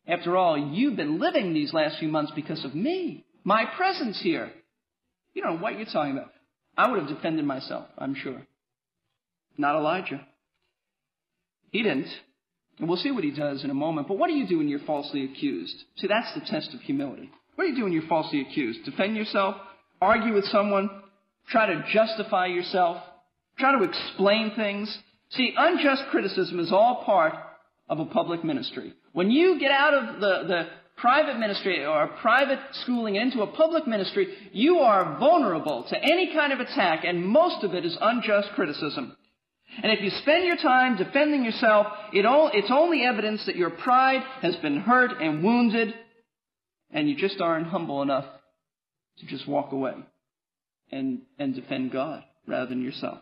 After 0.08 0.36
all, 0.36 0.58
you've 0.58 0.96
been 0.96 1.20
living 1.20 1.54
these 1.54 1.72
last 1.72 1.98
few 1.98 2.08
months 2.08 2.32
because 2.34 2.64
of 2.64 2.74
me, 2.74 3.24
my 3.44 3.64
presence 3.76 4.20
here. 4.20 4.50
You 5.34 5.42
don't 5.42 5.56
know 5.56 5.62
what 5.62 5.76
you're 5.76 5.86
talking 5.86 6.12
about. 6.12 6.32
I 6.76 6.90
would 6.90 7.00
have 7.00 7.08
defended 7.08 7.44
myself, 7.44 7.86
I'm 7.96 8.14
sure. 8.14 8.42
Not 9.56 9.76
Elijah. 9.76 10.26
He 11.70 11.82
didn't. 11.82 12.08
And 12.78 12.88
we'll 12.88 12.98
see 12.98 13.10
what 13.10 13.24
he 13.24 13.30
does 13.30 13.64
in 13.64 13.70
a 13.70 13.74
moment. 13.74 14.08
But 14.08 14.18
what 14.18 14.28
do 14.28 14.34
you 14.34 14.46
do 14.46 14.58
when 14.58 14.68
you're 14.68 14.78
falsely 14.80 15.24
accused? 15.24 15.74
See, 15.96 16.06
that's 16.06 16.32
the 16.34 16.46
test 16.46 16.74
of 16.74 16.80
humility. 16.80 17.30
What 17.56 17.64
do 17.64 17.70
you 17.70 17.76
do 17.76 17.84
when 17.84 17.92
you're 17.92 18.08
falsely 18.08 18.40
accused? 18.40 18.84
Defend 18.84 19.16
yourself? 19.16 19.56
Argue 20.00 20.34
with 20.34 20.44
someone? 20.44 20.88
Try 21.48 21.66
to 21.66 21.84
justify 21.92 22.46
yourself? 22.46 23.02
Try 23.58 23.76
to 23.76 23.84
explain 23.84 24.52
things? 24.54 24.96
See, 25.30 25.54
unjust 25.56 26.04
criticism 26.10 26.60
is 26.60 26.72
all 26.72 27.02
part 27.04 27.34
of 27.88 27.98
a 27.98 28.06
public 28.06 28.44
ministry. 28.44 28.92
When 29.12 29.30
you 29.30 29.58
get 29.58 29.72
out 29.72 29.94
of 29.94 30.20
the, 30.20 30.44
the 30.46 30.66
private 30.96 31.38
ministry 31.38 31.84
or 31.84 32.06
private 32.20 32.58
schooling 32.82 33.16
into 33.16 33.42
a 33.42 33.46
public 33.46 33.86
ministry, 33.86 34.28
you 34.52 34.78
are 34.78 35.18
vulnerable 35.18 35.84
to 35.88 35.96
any 35.96 36.32
kind 36.32 36.52
of 36.52 36.60
attack, 36.60 37.04
and 37.04 37.26
most 37.26 37.64
of 37.64 37.74
it 37.74 37.84
is 37.84 37.96
unjust 38.00 38.48
criticism. 38.54 39.16
And 39.82 39.92
if 39.92 40.00
you 40.00 40.10
spend 40.10 40.46
your 40.46 40.56
time 40.56 40.96
defending 40.96 41.44
yourself, 41.44 41.86
it 42.12 42.26
all, 42.26 42.50
it's 42.52 42.70
only 42.70 43.04
evidence 43.04 43.44
that 43.46 43.56
your 43.56 43.70
pride 43.70 44.22
has 44.42 44.56
been 44.56 44.80
hurt 44.80 45.20
and 45.20 45.44
wounded, 45.44 45.94
and 46.90 47.08
you 47.08 47.16
just 47.16 47.40
aren't 47.40 47.68
humble 47.68 48.02
enough 48.02 48.24
to 49.18 49.26
just 49.26 49.46
walk 49.46 49.72
away 49.72 49.92
and, 50.90 51.20
and 51.38 51.54
defend 51.54 51.92
God 51.92 52.24
rather 52.46 52.66
than 52.66 52.82
yourself. 52.82 53.18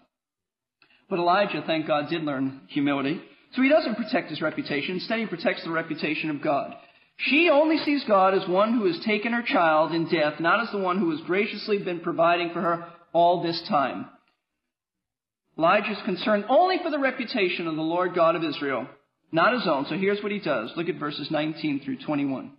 But 1.10 1.18
Elijah, 1.18 1.62
thank 1.66 1.86
God, 1.86 2.08
did 2.08 2.22
learn 2.22 2.62
humility. 2.68 3.20
So 3.52 3.62
he 3.62 3.68
doesn't 3.68 3.96
protect 3.96 4.30
his 4.30 4.40
reputation. 4.40 4.96
Instead, 4.96 5.20
he 5.20 5.26
protects 5.26 5.64
the 5.64 5.70
reputation 5.70 6.30
of 6.30 6.42
God. 6.42 6.74
She 7.18 7.48
only 7.50 7.78
sees 7.78 8.04
God 8.06 8.34
as 8.34 8.48
one 8.48 8.74
who 8.74 8.86
has 8.86 9.00
taken 9.04 9.32
her 9.32 9.42
child 9.42 9.92
in 9.92 10.08
death, 10.08 10.40
not 10.40 10.60
as 10.60 10.70
the 10.70 10.78
one 10.78 10.98
who 10.98 11.10
has 11.10 11.20
graciously 11.26 11.78
been 11.78 12.00
providing 12.00 12.50
for 12.52 12.60
her 12.60 12.88
all 13.12 13.42
this 13.42 13.62
time. 13.68 14.06
Elijah 15.58 15.92
is 15.92 15.98
concerned 16.04 16.44
only 16.48 16.78
for 16.82 16.90
the 16.90 16.98
reputation 16.98 17.66
of 17.66 17.76
the 17.76 17.82
Lord 17.82 18.14
God 18.14 18.36
of 18.36 18.44
Israel, 18.44 18.86
not 19.32 19.54
his 19.54 19.66
own. 19.66 19.86
So 19.88 19.96
here's 19.96 20.22
what 20.22 20.32
he 20.32 20.38
does. 20.38 20.72
Look 20.76 20.88
at 20.88 20.98
verses 20.98 21.28
19 21.30 21.82
through 21.84 21.98
21. 22.04 22.52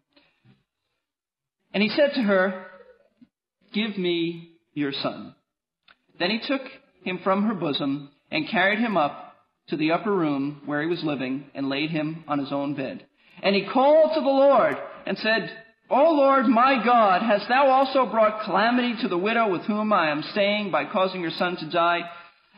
And 1.73 1.83
he 1.83 1.89
said 1.89 2.13
to 2.15 2.21
her, 2.21 2.65
Give 3.73 3.97
me 3.97 4.51
your 4.73 4.91
son. 4.91 5.35
Then 6.19 6.31
he 6.31 6.39
took 6.47 6.61
him 7.03 7.19
from 7.23 7.43
her 7.43 7.53
bosom 7.53 8.09
and 8.31 8.49
carried 8.49 8.79
him 8.79 8.97
up 8.97 9.35
to 9.69 9.77
the 9.77 9.91
upper 9.91 10.11
room 10.11 10.61
where 10.65 10.81
he 10.81 10.87
was 10.87 11.03
living 11.03 11.45
and 11.53 11.69
laid 11.69 11.91
him 11.91 12.23
on 12.27 12.39
his 12.39 12.51
own 12.51 12.73
bed. 12.73 13.05
And 13.43 13.55
he 13.55 13.67
called 13.71 14.11
to 14.15 14.21
the 14.21 14.25
Lord 14.25 14.75
and 15.05 15.17
said, 15.17 15.51
O 15.89 16.13
Lord 16.13 16.47
my 16.47 16.83
God, 16.83 17.21
hast 17.21 17.47
thou 17.47 17.67
also 17.67 18.09
brought 18.09 18.43
calamity 18.43 18.95
to 19.01 19.07
the 19.07 19.17
widow 19.17 19.49
with 19.49 19.61
whom 19.63 19.93
I 19.93 20.09
am 20.09 20.23
staying 20.31 20.71
by 20.71 20.85
causing 20.85 21.21
her 21.23 21.31
son 21.31 21.57
to 21.57 21.69
die? 21.69 22.01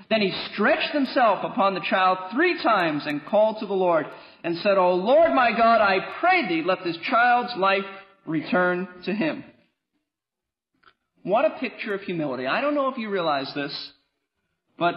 Then 0.09 0.21
he 0.21 0.31
stretched 0.51 0.91
himself 0.91 1.43
upon 1.43 1.73
the 1.73 1.81
child 1.81 2.17
three 2.31 2.61
times 2.61 3.03
and 3.05 3.25
called 3.25 3.57
to 3.59 3.65
the 3.65 3.73
Lord 3.73 4.05
and 4.43 4.57
said, 4.57 4.77
O 4.77 4.95
Lord 4.95 5.33
my 5.33 5.51
God, 5.51 5.81
I 5.81 5.99
pray 6.19 6.47
thee, 6.47 6.63
let 6.65 6.83
this 6.83 6.97
child's 6.97 7.55
life 7.57 7.85
return 8.25 8.87
to 9.05 9.13
him. 9.13 9.43
What 11.23 11.45
a 11.45 11.59
picture 11.59 11.93
of 11.93 12.01
humility. 12.01 12.47
I 12.47 12.61
don't 12.61 12.75
know 12.75 12.89
if 12.89 12.97
you 12.97 13.09
realize 13.09 13.51
this, 13.53 13.91
but 14.77 14.95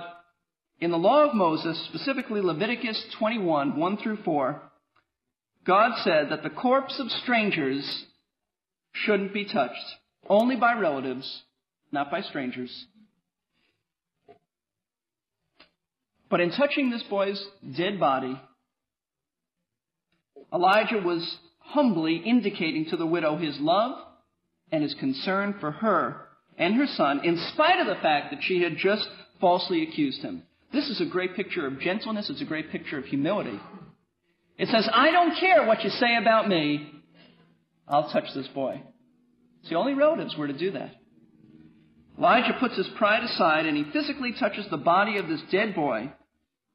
in 0.80 0.90
the 0.90 0.98
law 0.98 1.28
of 1.28 1.34
Moses, 1.34 1.80
specifically 1.86 2.40
Leviticus 2.40 3.04
21, 3.18 3.76
1 3.76 3.96
through 3.98 4.18
4, 4.24 4.62
God 5.64 5.92
said 6.02 6.30
that 6.30 6.42
the 6.42 6.50
corpse 6.50 6.98
of 6.98 7.10
strangers 7.10 8.06
shouldn't 8.92 9.32
be 9.32 9.44
touched, 9.44 9.96
only 10.28 10.56
by 10.56 10.74
relatives, 10.74 11.42
not 11.90 12.10
by 12.10 12.20
strangers. 12.20 12.86
But 16.32 16.40
in 16.40 16.50
touching 16.50 16.88
this 16.88 17.02
boy's 17.10 17.46
dead 17.76 18.00
body, 18.00 18.40
Elijah 20.50 20.96
was 21.04 21.36
humbly 21.58 22.22
indicating 22.24 22.86
to 22.86 22.96
the 22.96 23.04
widow 23.04 23.36
his 23.36 23.58
love 23.60 23.98
and 24.72 24.82
his 24.82 24.94
concern 24.94 25.56
for 25.60 25.70
her 25.70 26.28
and 26.56 26.74
her 26.76 26.86
son, 26.86 27.20
in 27.22 27.36
spite 27.52 27.80
of 27.80 27.86
the 27.86 28.00
fact 28.00 28.30
that 28.30 28.42
she 28.42 28.62
had 28.62 28.78
just 28.78 29.06
falsely 29.42 29.82
accused 29.82 30.22
him. 30.22 30.44
This 30.72 30.88
is 30.88 31.02
a 31.02 31.10
great 31.12 31.36
picture 31.36 31.66
of 31.66 31.78
gentleness. 31.78 32.30
It's 32.30 32.40
a 32.40 32.46
great 32.46 32.70
picture 32.70 32.96
of 32.96 33.04
humility. 33.04 33.60
It 34.56 34.68
says, 34.68 34.88
I 34.90 35.10
don't 35.10 35.38
care 35.38 35.66
what 35.66 35.84
you 35.84 35.90
say 35.90 36.16
about 36.18 36.48
me. 36.48 36.92
I'll 37.86 38.10
touch 38.10 38.32
this 38.34 38.48
boy. 38.48 38.80
It's 39.60 39.68
the 39.68 39.76
only 39.76 39.92
relatives 39.92 40.34
were 40.38 40.46
to 40.46 40.58
do 40.58 40.70
that. 40.70 40.92
Elijah 42.18 42.56
puts 42.58 42.78
his 42.78 42.88
pride 42.96 43.22
aside 43.22 43.66
and 43.66 43.76
he 43.76 43.84
physically 43.92 44.32
touches 44.40 44.64
the 44.70 44.78
body 44.78 45.18
of 45.18 45.28
this 45.28 45.42
dead 45.50 45.74
boy. 45.74 46.10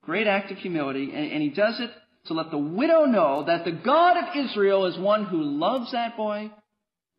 Great 0.07 0.25
act 0.25 0.51
of 0.53 0.57
humility. 0.57 1.11
And, 1.13 1.33
and 1.33 1.43
he 1.43 1.49
does 1.49 1.81
it 1.81 1.91
to 2.27 2.33
let 2.33 2.49
the 2.49 2.57
widow 2.57 3.03
know 3.03 3.43
that 3.45 3.65
the 3.65 3.73
God 3.73 4.15
of 4.15 4.35
Israel 4.35 4.85
is 4.85 4.97
one 4.97 5.25
who 5.25 5.43
loves 5.43 5.91
that 5.91 6.15
boy, 6.15 6.49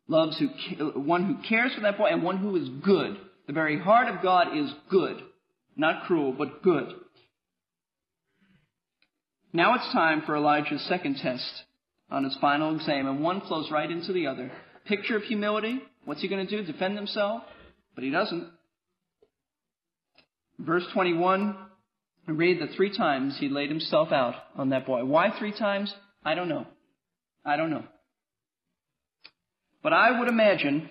loves 0.07 0.39
who, 0.39 0.99
one 0.99 1.23
who 1.23 1.47
cares 1.47 1.71
for 1.75 1.81
that 1.81 1.99
boy, 1.99 2.07
and 2.07 2.23
one 2.23 2.37
who 2.37 2.55
is 2.55 2.67
good. 2.83 3.15
The 3.45 3.53
very 3.53 3.79
heart 3.79 4.07
of 4.07 4.23
God 4.23 4.57
is 4.57 4.73
good. 4.89 5.21
Not 5.77 6.07
cruel, 6.07 6.33
but 6.35 6.63
good. 6.63 6.87
Now 9.53 9.75
it's 9.75 9.93
time 9.93 10.23
for 10.25 10.35
Elijah's 10.35 10.83
second 10.89 11.17
test 11.21 11.63
on 12.09 12.23
his 12.23 12.35
final 12.41 12.75
exam, 12.75 13.07
and 13.07 13.21
one 13.21 13.41
flows 13.41 13.69
right 13.71 13.89
into 13.89 14.13
the 14.13 14.25
other. 14.25 14.51
Picture 14.85 15.15
of 15.15 15.23
humility. 15.23 15.79
What's 16.05 16.21
he 16.21 16.27
going 16.27 16.45
to 16.45 16.57
do? 16.57 16.71
Defend 16.71 16.97
himself? 16.97 17.43
But 17.93 18.03
he 18.03 18.09
doesn't. 18.09 18.49
Verse 20.57 20.85
21, 20.91 21.55
we 22.29 22.35
read 22.35 22.61
that 22.61 22.75
three 22.75 22.95
times 22.95 23.37
he 23.39 23.49
laid 23.49 23.69
himself 23.69 24.11
out 24.11 24.35
on 24.55 24.69
that 24.69 24.85
boy. 24.85 25.03
Why 25.05 25.31
three 25.37 25.51
times? 25.51 25.93
I 26.23 26.35
don't 26.35 26.49
know. 26.49 26.67
I 27.45 27.57
don't 27.57 27.71
know. 27.71 27.83
But 29.81 29.93
I 29.93 30.19
would 30.19 30.27
imagine 30.27 30.89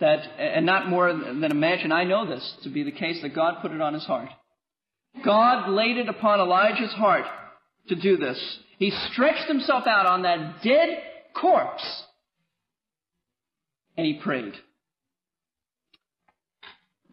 that, 0.00 0.20
and 0.38 0.66
not 0.66 0.88
more 0.88 1.12
than 1.12 1.44
imagine, 1.44 1.92
I 1.92 2.04
know 2.04 2.26
this 2.26 2.56
to 2.64 2.70
be 2.70 2.82
the 2.82 2.92
case, 2.92 3.22
that 3.22 3.34
God 3.34 3.62
put 3.62 3.72
it 3.72 3.80
on 3.80 3.94
his 3.94 4.04
heart. 4.04 4.28
God 5.24 5.70
laid 5.70 5.96
it 5.96 6.08
upon 6.08 6.40
Elijah's 6.40 6.92
heart 6.92 7.24
to 7.88 7.94
do 7.94 8.16
this. 8.16 8.58
He 8.78 8.90
stretched 9.10 9.48
himself 9.48 9.86
out 9.86 10.06
on 10.06 10.22
that 10.22 10.62
dead 10.62 11.02
corpse 11.34 12.04
and 13.96 14.06
he 14.06 14.20
prayed. 14.22 14.52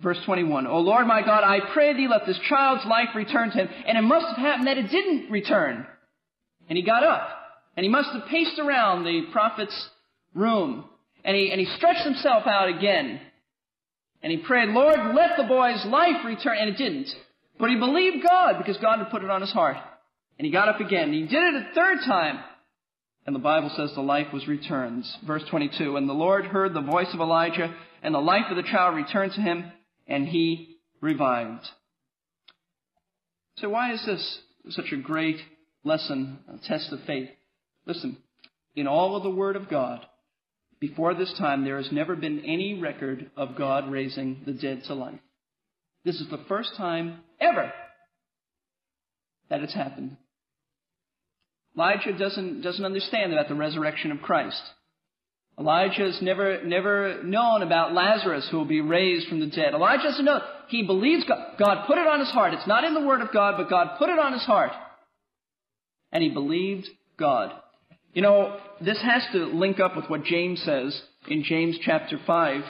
Verse 0.01 0.19
21, 0.25 0.67
O 0.67 0.79
Lord 0.79 1.07
my 1.07 1.21
God, 1.21 1.43
I 1.43 1.59
pray 1.73 1.93
thee 1.93 2.07
let 2.09 2.25
this 2.25 2.39
child's 2.49 2.85
life 2.85 3.09
return 3.15 3.51
to 3.51 3.57
him. 3.57 3.69
And 3.87 3.97
it 3.97 4.01
must 4.01 4.27
have 4.27 4.37
happened 4.37 4.67
that 4.67 4.77
it 4.77 4.89
didn't 4.89 5.31
return. 5.31 5.87
And 6.69 6.77
he 6.77 6.83
got 6.83 7.03
up. 7.03 7.29
And 7.77 7.83
he 7.83 7.89
must 7.89 8.09
have 8.13 8.27
paced 8.27 8.59
around 8.59 9.03
the 9.03 9.23
prophet's 9.31 9.89
room. 10.33 10.85
And 11.23 11.35
he, 11.35 11.51
and 11.51 11.59
he 11.59 11.65
stretched 11.77 12.03
himself 12.03 12.45
out 12.45 12.67
again. 12.69 13.21
And 14.21 14.31
he 14.31 14.37
prayed, 14.39 14.69
Lord, 14.69 14.97
let 15.15 15.37
the 15.37 15.43
boy's 15.43 15.85
life 15.85 16.25
return. 16.25 16.57
And 16.57 16.69
it 16.69 16.77
didn't. 16.77 17.09
But 17.57 17.69
he 17.69 17.77
believed 17.77 18.25
God 18.27 18.57
because 18.57 18.77
God 18.77 18.99
had 18.99 19.09
put 19.11 19.23
it 19.23 19.29
on 19.29 19.41
his 19.41 19.51
heart. 19.51 19.77
And 20.37 20.45
he 20.45 20.51
got 20.51 20.67
up 20.67 20.81
again. 20.81 21.13
He 21.13 21.21
did 21.21 21.31
it 21.33 21.55
a 21.55 21.73
third 21.73 21.99
time. 22.05 22.39
And 23.25 23.35
the 23.35 23.39
Bible 23.39 23.71
says 23.75 23.91
the 23.95 24.01
life 24.01 24.27
was 24.33 24.47
returned. 24.47 25.05
Verse 25.25 25.43
22, 25.49 25.95
And 25.95 26.07
the 26.07 26.13
Lord 26.13 26.45
heard 26.45 26.73
the 26.73 26.81
voice 26.81 27.07
of 27.13 27.19
Elijah, 27.19 27.73
and 28.03 28.13
the 28.13 28.19
life 28.19 28.45
of 28.51 28.55
the 28.55 28.63
child 28.63 28.95
returned 28.95 29.31
to 29.33 29.41
him, 29.41 29.71
and 30.07 30.27
he 30.27 30.77
revived. 31.01 31.65
So 33.57 33.69
why 33.69 33.93
is 33.93 34.05
this? 34.05 34.39
such 34.69 34.91
a 34.91 34.97
great 34.97 35.37
lesson, 35.83 36.39
a 36.47 36.67
test 36.67 36.91
of 36.91 36.99
faith. 37.05 37.29
Listen, 37.85 38.17
in 38.75 38.87
all 38.87 39.15
of 39.15 39.23
the 39.23 39.29
Word 39.29 39.55
of 39.55 39.69
God, 39.69 40.05
before 40.79 41.13
this 41.13 41.33
time, 41.37 41.63
there 41.63 41.77
has 41.77 41.91
never 41.91 42.15
been 42.15 42.39
any 42.39 42.79
record 42.79 43.31
of 43.37 43.55
God 43.57 43.89
raising 43.89 44.41
the 44.45 44.53
dead 44.53 44.83
to 44.87 44.93
life. 44.93 45.19
This 46.03 46.19
is 46.19 46.29
the 46.29 46.43
first 46.47 46.75
time 46.77 47.21
ever 47.39 47.71
that 49.49 49.61
it's 49.61 49.73
happened. 49.73 50.17
Elijah 51.75 52.17
doesn't, 52.17 52.61
doesn't 52.61 52.85
understand 52.85 53.33
about 53.33 53.47
the 53.47 53.55
resurrection 53.55 54.11
of 54.11 54.21
Christ. 54.21 54.61
Elijah 55.57 56.03
has 56.03 56.21
never, 56.21 56.63
never 56.65 57.23
known 57.23 57.61
about 57.61 57.93
Lazarus 57.93 58.47
who 58.51 58.57
will 58.57 58.65
be 58.65 58.81
raised 58.81 59.27
from 59.27 59.39
the 59.39 59.47
dead. 59.47 59.73
Elijah 59.73 60.03
doesn't 60.03 60.25
know. 60.25 60.41
He 60.67 60.83
believes 60.83 61.23
God. 61.25 61.55
God 61.57 61.87
put 61.87 61.97
it 61.97 62.07
on 62.07 62.19
his 62.19 62.29
heart. 62.29 62.53
It's 62.53 62.67
not 62.67 62.83
in 62.83 62.93
the 62.93 63.05
Word 63.05 63.21
of 63.21 63.31
God, 63.31 63.55
but 63.57 63.69
God 63.69 63.97
put 63.97 64.09
it 64.09 64.19
on 64.19 64.33
his 64.33 64.43
heart. 64.43 64.71
And 66.11 66.23
he 66.23 66.29
believed 66.29 66.87
God. 67.17 67.53
You 68.13 68.21
know, 68.21 68.57
this 68.81 69.01
has 69.01 69.23
to 69.33 69.45
link 69.45 69.79
up 69.79 69.95
with 69.95 70.05
what 70.09 70.23
James 70.23 70.61
says 70.63 71.01
in 71.29 71.43
James 71.43 71.77
chapter 71.83 72.19
5. 72.25 72.61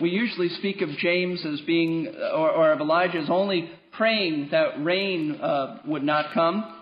We 0.00 0.10
usually 0.10 0.48
speak 0.48 0.80
of 0.80 0.88
James 0.98 1.44
as 1.44 1.60
being, 1.60 2.08
or, 2.08 2.50
or 2.50 2.72
of 2.72 2.80
Elijah 2.80 3.18
as 3.18 3.30
only 3.30 3.70
praying 3.92 4.48
that 4.50 4.82
rain 4.82 5.40
uh, 5.40 5.78
would 5.86 6.02
not 6.02 6.32
come. 6.34 6.79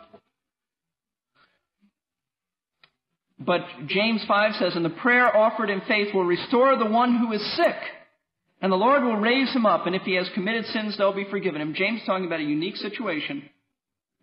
But 3.38 3.60
James 3.86 4.24
5 4.26 4.54
says, 4.56 4.74
And 4.74 4.84
the 4.84 4.90
prayer 4.90 5.34
offered 5.34 5.70
in 5.70 5.80
faith 5.82 6.14
will 6.14 6.24
restore 6.24 6.76
the 6.76 6.90
one 6.90 7.16
who 7.16 7.32
is 7.32 7.56
sick, 7.56 7.76
and 8.60 8.72
the 8.72 8.76
Lord 8.76 9.04
will 9.04 9.16
raise 9.16 9.52
him 9.52 9.64
up, 9.64 9.86
and 9.86 9.94
if 9.94 10.02
he 10.02 10.14
has 10.14 10.28
committed 10.34 10.66
sins, 10.66 10.96
they'll 10.98 11.12
be 11.12 11.30
forgiven 11.30 11.60
him. 11.60 11.74
James 11.74 12.00
is 12.00 12.06
talking 12.06 12.26
about 12.26 12.40
a 12.40 12.44
unique 12.44 12.76
situation 12.76 13.48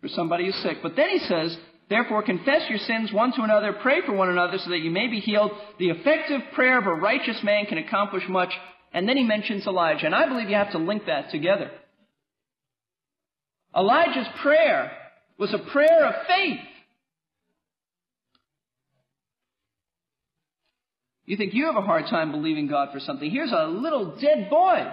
for 0.02 0.08
somebody 0.08 0.44
who's 0.44 0.62
sick. 0.62 0.78
But 0.82 0.96
then 0.96 1.08
he 1.08 1.18
says, 1.20 1.56
Therefore 1.88 2.22
confess 2.22 2.68
your 2.68 2.78
sins 2.78 3.12
one 3.12 3.32
to 3.32 3.42
another, 3.42 3.72
pray 3.72 4.00
for 4.04 4.12
one 4.12 4.28
another 4.28 4.58
so 4.58 4.70
that 4.70 4.80
you 4.80 4.90
may 4.90 5.06
be 5.06 5.20
healed. 5.20 5.52
The 5.78 5.90
effective 5.90 6.40
prayer 6.54 6.78
of 6.78 6.86
a 6.86 6.94
righteous 6.94 7.40
man 7.42 7.66
can 7.66 7.78
accomplish 7.78 8.24
much. 8.28 8.52
And 8.92 9.08
then 9.08 9.16
he 9.16 9.24
mentions 9.24 9.66
Elijah, 9.66 10.06
and 10.06 10.14
I 10.14 10.28
believe 10.28 10.48
you 10.48 10.56
have 10.56 10.72
to 10.72 10.78
link 10.78 11.04
that 11.06 11.30
together. 11.30 11.70
Elijah's 13.76 14.28
prayer 14.42 14.90
was 15.38 15.52
a 15.52 15.70
prayer 15.70 16.06
of 16.06 16.26
faith. 16.26 16.60
You 21.26 21.36
think 21.36 21.54
you 21.54 21.66
have 21.66 21.76
a 21.76 21.82
hard 21.82 22.06
time 22.06 22.30
believing 22.30 22.68
God 22.68 22.90
for 22.92 23.00
something. 23.00 23.30
Here's 23.30 23.52
a 23.52 23.66
little 23.66 24.16
dead 24.18 24.48
boy. 24.48 24.86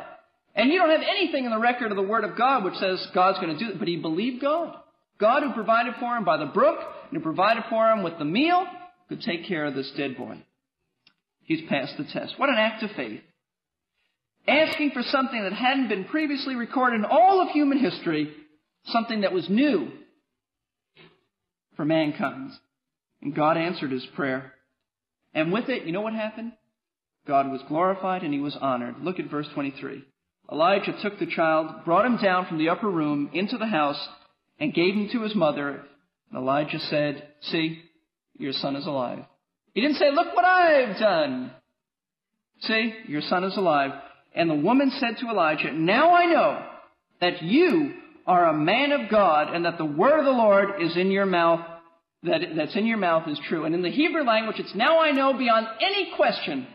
And 0.56 0.72
you 0.72 0.80
don't 0.80 0.90
have 0.90 1.08
anything 1.08 1.46
in 1.46 1.52
the 1.52 1.60
record 1.60 1.92
of 1.92 1.98
the 1.98 2.04
Word 2.04 2.24
of 2.24 2.38
God 2.38 2.63
which 2.63 2.75
says 2.75 3.08
God's 3.13 3.40
going 3.40 3.58
to 3.58 3.63
do 3.63 3.72
it, 3.72 3.80
but 3.80 3.88
he 3.88 3.98
believed 3.98 4.42
God. 4.42 4.75
God 5.20 5.44
who 5.44 5.54
provided 5.54 5.94
for 6.00 6.16
him 6.18 6.25
by 6.25 6.38
the 6.38 6.46
brook 6.46 6.80
and 7.10 7.18
who 7.18 7.24
provided 7.24 7.63
for 7.70 7.90
him 7.90 8.04
with 8.04 8.18
the 8.18 8.25
meal 8.25 8.66
could 9.10 9.22
take 9.22 9.48
care 9.48 9.66
of 9.66 9.75
this 9.75 9.92
dead 9.96 10.18
boy. 10.18 10.44
He's 11.44 11.68
passed 11.70 11.98
the 11.98 12.04
test. 12.04 12.34
What 12.38 12.50
an 12.50 12.58
act 12.58 12.84
of 12.84 12.92
faith. 12.92 13.22
Asking 14.48 14.92
for 14.92 15.04
something 15.04 15.42
that 15.42 15.54
hadn't 15.54 15.90
been 15.90 16.06
previously 16.06 16.56
recorded 16.56 16.98
in 16.98 17.06
all 17.06 17.42
of 17.42 17.50
human 17.50 17.80
history, 17.80 18.34
something 18.86 19.22
that 19.22 19.34
was 19.34 19.50
new 19.50 19.92
for 21.75 21.86
mankind. 21.86 22.52
And 23.22 23.36
God 23.36 23.58
answered 23.58 23.92
his 23.92 24.06
prayer. 24.16 24.54
And 25.34 25.52
with 25.52 25.70
it, 25.70 25.86
you 25.86 25.92
know 25.92 26.02
what 26.02 26.13
happened? 26.13 26.54
God 27.28 27.50
was 27.50 27.62
glorified 27.68 28.24
and 28.24 28.34
he 28.34 28.40
was 28.40 28.58
honored. 28.60 28.96
Look 29.02 29.20
at 29.20 29.30
verse 29.30 29.48
23. 29.54 30.04
Elijah 30.52 30.94
took 31.02 31.20
the 31.20 31.25
child, 31.25 31.86
brought 31.86 32.06
him 32.06 32.18
down 32.18 32.46
from 32.46 32.58
the 32.58 32.70
upper 32.70 32.90
room 32.90 33.30
into 33.34 33.58
the 33.58 33.66
house, 33.66 34.08
and 34.60 34.74
gave 34.74 34.94
him 34.94 35.10
to 35.12 35.22
his 35.22 35.36
mother. 35.36 35.84
And 36.30 36.38
Elijah 36.40 36.80
said, 36.80 37.28
See, 37.42 37.82
your 38.38 38.54
son 38.54 38.75
is 38.75 38.86
alive. 38.86 39.20
He 39.74 39.81
didn't 39.81 39.98
say, 39.98 40.12
Look 40.12 40.36
what 40.36 40.46
I've 40.46 41.00
done. 41.00 41.51
See, 42.62 42.94
your 43.07 43.22
son 43.22 43.44
is 43.44 43.57
alive. 43.57 43.92
And 44.36 44.50
the 44.50 44.55
woman 44.55 44.92
said 45.00 45.18
to 45.20 45.29
Elijah, 45.29 45.72
Now 45.72 46.14
I 46.14 46.25
know 46.25 46.66
that 47.22 47.42
you 47.42 47.94
are 48.25 48.46
a 48.46 48.57
man 48.57 48.92
of 48.92 49.10
God 49.10 49.53
and 49.53 49.66
that 49.66 49.77
the 49.77 49.86
word 49.86 50.20
of 50.20 50.25
the 50.25 50.31
Lord 50.31 50.81
is 50.81 50.96
in 50.98 51.12
your 51.12 51.25
mouth 51.25 51.62
that, 52.24 52.42
that's 52.55 52.75
in 52.75 52.86
your 52.86 52.98
mouth 52.98 53.27
is 53.27 53.40
true. 53.48 53.66
And 53.66 53.75
in 53.75 53.81
the 53.81 53.92
Hebrew 53.92 54.24
language, 54.24 54.59
it's 54.59 54.75
now 54.75 55.01
I 55.01 55.12
know 55.12 55.38
beyond 55.38 55.68
any 55.81 56.14
question 56.16 56.68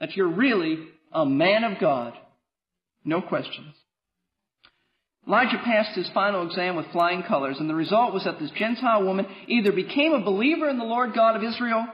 that 0.00 0.16
you're 0.16 0.28
really 0.28 0.78
a 1.12 1.24
man 1.24 1.64
of 1.64 1.80
God. 1.80 2.14
No 3.04 3.20
questions. 3.20 3.74
Elijah 5.26 5.60
passed 5.64 5.96
his 5.96 6.10
final 6.12 6.46
exam 6.46 6.76
with 6.76 6.90
flying 6.92 7.22
colors, 7.22 7.56
and 7.58 7.68
the 7.68 7.74
result 7.74 8.12
was 8.12 8.24
that 8.24 8.38
this 8.38 8.50
Gentile 8.50 9.04
woman 9.04 9.26
either 9.46 9.72
became 9.72 10.12
a 10.12 10.24
believer 10.24 10.68
in 10.68 10.78
the 10.78 10.84
Lord 10.84 11.14
God 11.14 11.36
of 11.36 11.42
Israel, 11.42 11.86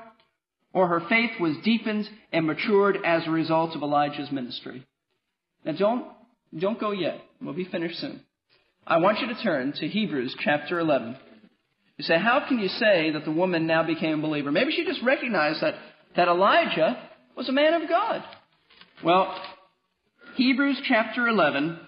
or 0.73 0.89
her 0.89 1.03
faith 1.09 1.31
was 1.41 1.57
deepened 1.65 2.09
and 2.33 2.47
matured 2.47 2.99
as 3.05 3.23
a 3.27 3.31
result 3.31 3.77
of 3.77 3.83
Elijah's 3.83 4.33
ministry. 4.33 4.85
Now 5.65 5.73
don't, 5.73 6.07
don't 6.57 6.81
go 6.81 6.91
yet. 6.91 7.21
We'll 7.41 7.55
be 7.55 7.65
finished 7.65 8.01
soon. 8.01 8.23
I 8.87 8.99
want 8.99 9.21
you 9.21 9.29
to 9.29 9.43
turn 9.43 9.73
to 9.75 9.87
Hebrews 9.87 10.35
chapter 10.43 10.81
11. 10.81 11.17
You 12.01 12.05
say, 12.05 12.19
how 12.19 12.47
can 12.49 12.59
you 12.59 12.69
say 12.69 13.11
that 13.11 13.27
the 13.27 13.31
woman 13.31 13.67
now 13.67 13.87
became 13.87 14.21
a 14.21 14.23
believer? 14.23 14.51
Maybe 14.51 14.73
she 14.73 14.87
just 14.87 15.03
recognized 15.03 15.61
that, 15.61 15.75
that 16.17 16.29
Elijah 16.29 16.97
was 17.37 17.47
a 17.47 17.53
man 17.53 17.75
of 17.75 17.91
God. 17.91 18.25
Well, 19.05 19.39
Hebrews 20.37 20.81
chapter 20.89 21.29
11, 21.29 21.79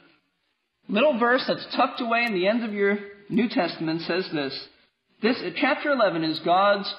little 0.87 1.18
verse 1.18 1.42
that's 1.48 1.66
tucked 1.75 2.03
away 2.03 2.27
in 2.27 2.35
the 2.35 2.46
end 2.46 2.62
of 2.62 2.75
your 2.75 2.98
New 3.31 3.48
Testament 3.48 4.03
says 4.03 4.29
this. 4.35 4.68
This, 5.22 5.42
chapter 5.59 5.90
11 5.90 6.25
is 6.25 6.40
God's 6.44 6.94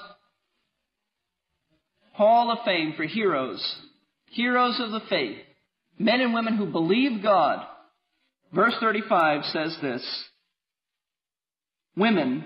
hall 2.14 2.50
of 2.50 2.64
fame 2.64 2.94
for 2.96 3.04
heroes, 3.04 3.64
heroes 4.32 4.80
of 4.80 4.90
the 4.90 5.06
faith, 5.08 5.38
men 6.00 6.20
and 6.20 6.34
women 6.34 6.56
who 6.56 6.66
believe 6.66 7.22
God. 7.22 7.64
Verse 8.52 8.74
35 8.80 9.44
says 9.44 9.78
this. 9.80 10.24
Women 11.96 12.44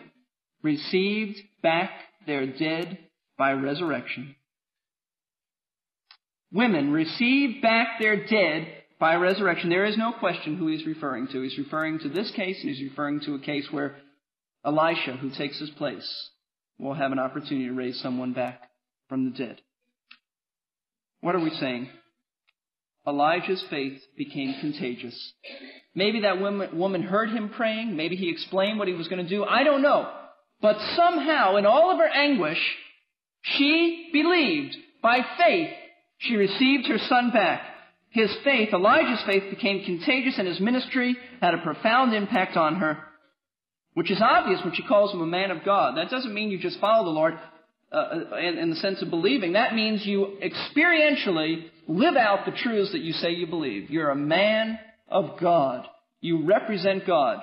received 0.63 1.39
back 1.63 1.91
their 2.27 2.47
dead 2.47 2.99
by 3.37 3.53
resurrection. 3.53 4.35
Women 6.53 6.93
received 6.93 7.63
back 7.63 7.99
their 8.01 8.27
dead 8.27 8.69
by 8.99 9.15
resurrection. 9.15 9.71
There 9.71 9.85
is 9.85 9.97
no 9.97 10.13
question 10.13 10.57
who 10.57 10.69
he's 10.69 10.87
referring 10.87 11.29
to. 11.29 11.43
He's 11.43 11.59
referring 11.59 12.01
to 12.01 12.09
this 12.09 12.31
case, 12.35 12.59
and 12.61 12.75
he's 12.75 12.89
referring 12.91 13.21
to 13.21 13.35
a 13.35 13.39
case 13.39 13.69
where 13.71 13.97
Elisha, 14.65 15.13
who 15.21 15.31
takes 15.31 15.61
his 15.61 15.71
place, 15.71 16.31
will 16.79 16.95
have 16.95 17.13
an 17.13 17.19
opportunity 17.19 17.67
to 17.67 17.75
raise 17.75 18.01
someone 18.01 18.33
back 18.33 18.63
from 19.09 19.25
the 19.25 19.31
dead. 19.37 19.61
What 21.21 21.35
are 21.35 21.41
we 21.41 21.51
saying? 21.51 21.89
Elijah's 23.07 23.65
faith 23.71 24.01
became 24.17 24.57
contagious. 24.61 25.33
Maybe 25.95 26.21
that 26.21 26.41
woman 26.41 27.03
heard 27.03 27.31
him 27.31 27.51
praying. 27.51 27.97
Maybe 27.97 28.17
he 28.17 28.31
explained 28.31 28.79
what 28.79 28.89
he 28.89 28.95
was 28.95 29.09
going 29.09 29.23
to 29.23 29.29
do. 29.29 29.45
I 29.45 29.65
don't 29.65 29.83
know. 29.83 30.13
But 30.61 30.77
somehow, 30.97 31.57
in 31.57 31.67
all 31.67 31.91
of 31.91 31.99
her 31.99 32.09
anguish, 32.09 32.59
she 33.43 34.11
believed. 34.13 34.77
By 35.03 35.21
faith, 35.39 35.71
she 36.19 36.35
received 36.35 36.89
her 36.89 36.99
son 36.99 37.31
back. 37.33 37.63
His 38.11 38.35
faith, 38.43 38.71
Elijah's 38.73 39.23
faith, 39.27 39.45
became 39.51 39.85
contagious 39.85 40.39
and 40.39 40.49
his 40.49 40.61
ministry 40.61 41.17
had 41.41 41.55
a 41.55 41.59
profound 41.63 42.15
impact 42.15 42.57
on 42.57 42.77
her, 42.77 42.99
which 43.95 44.11
is 44.11 44.21
obvious 44.21 44.61
when 44.65 44.75
she 44.75 44.83
calls 44.83 45.13
him 45.13 45.21
a 45.21 45.27
man 45.27 45.51
of 45.51 45.65
God. 45.65 45.97
That 45.97 46.11
doesn't 46.11 46.35
mean 46.35 46.51
you 46.51 46.59
just 46.59 46.81
follow 46.81 47.05
the 47.05 47.11
Lord 47.11 47.35
uh, 47.93 48.37
in, 48.37 48.59
in 48.59 48.71
the 48.71 48.77
sense 48.77 49.03
of 49.03 49.11
believing. 49.11 49.53
That 49.53 49.75
means 49.75 50.05
you 50.05 50.39
experientially 50.43 51.67
live 51.87 52.17
out 52.17 52.45
the 52.45 52.53
truths 52.53 52.93
that 52.93 53.03
you 53.03 53.13
say 53.13 53.31
you 53.31 53.47
believe. 53.47 53.91
You're 53.91 54.11
a 54.11 54.17
man 54.17 54.79
of 55.09 55.39
God. 55.41 55.87
You 56.21 56.45
represent 56.47 57.07
God. 57.07 57.41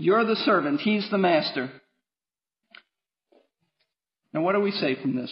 You're 0.00 0.24
the 0.24 0.36
servant, 0.36 0.80
he's 0.80 1.06
the 1.10 1.18
master. 1.18 1.70
Now, 4.32 4.40
what 4.40 4.54
do 4.54 4.60
we 4.60 4.70
say 4.70 4.94
from 4.94 5.14
this? 5.14 5.30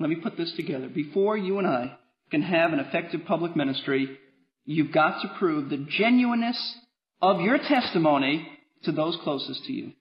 Let 0.00 0.10
me 0.10 0.16
put 0.16 0.36
this 0.36 0.52
together. 0.56 0.88
Before 0.88 1.36
you 1.36 1.58
and 1.58 1.66
I 1.66 1.96
can 2.32 2.42
have 2.42 2.72
an 2.72 2.80
effective 2.80 3.20
public 3.24 3.54
ministry, 3.54 4.18
you've 4.64 4.90
got 4.90 5.22
to 5.22 5.34
prove 5.38 5.70
the 5.70 5.86
genuineness 5.88 6.76
of 7.22 7.40
your 7.40 7.58
testimony 7.58 8.48
to 8.82 8.90
those 8.90 9.16
closest 9.22 9.64
to 9.66 9.72
you. 9.72 9.92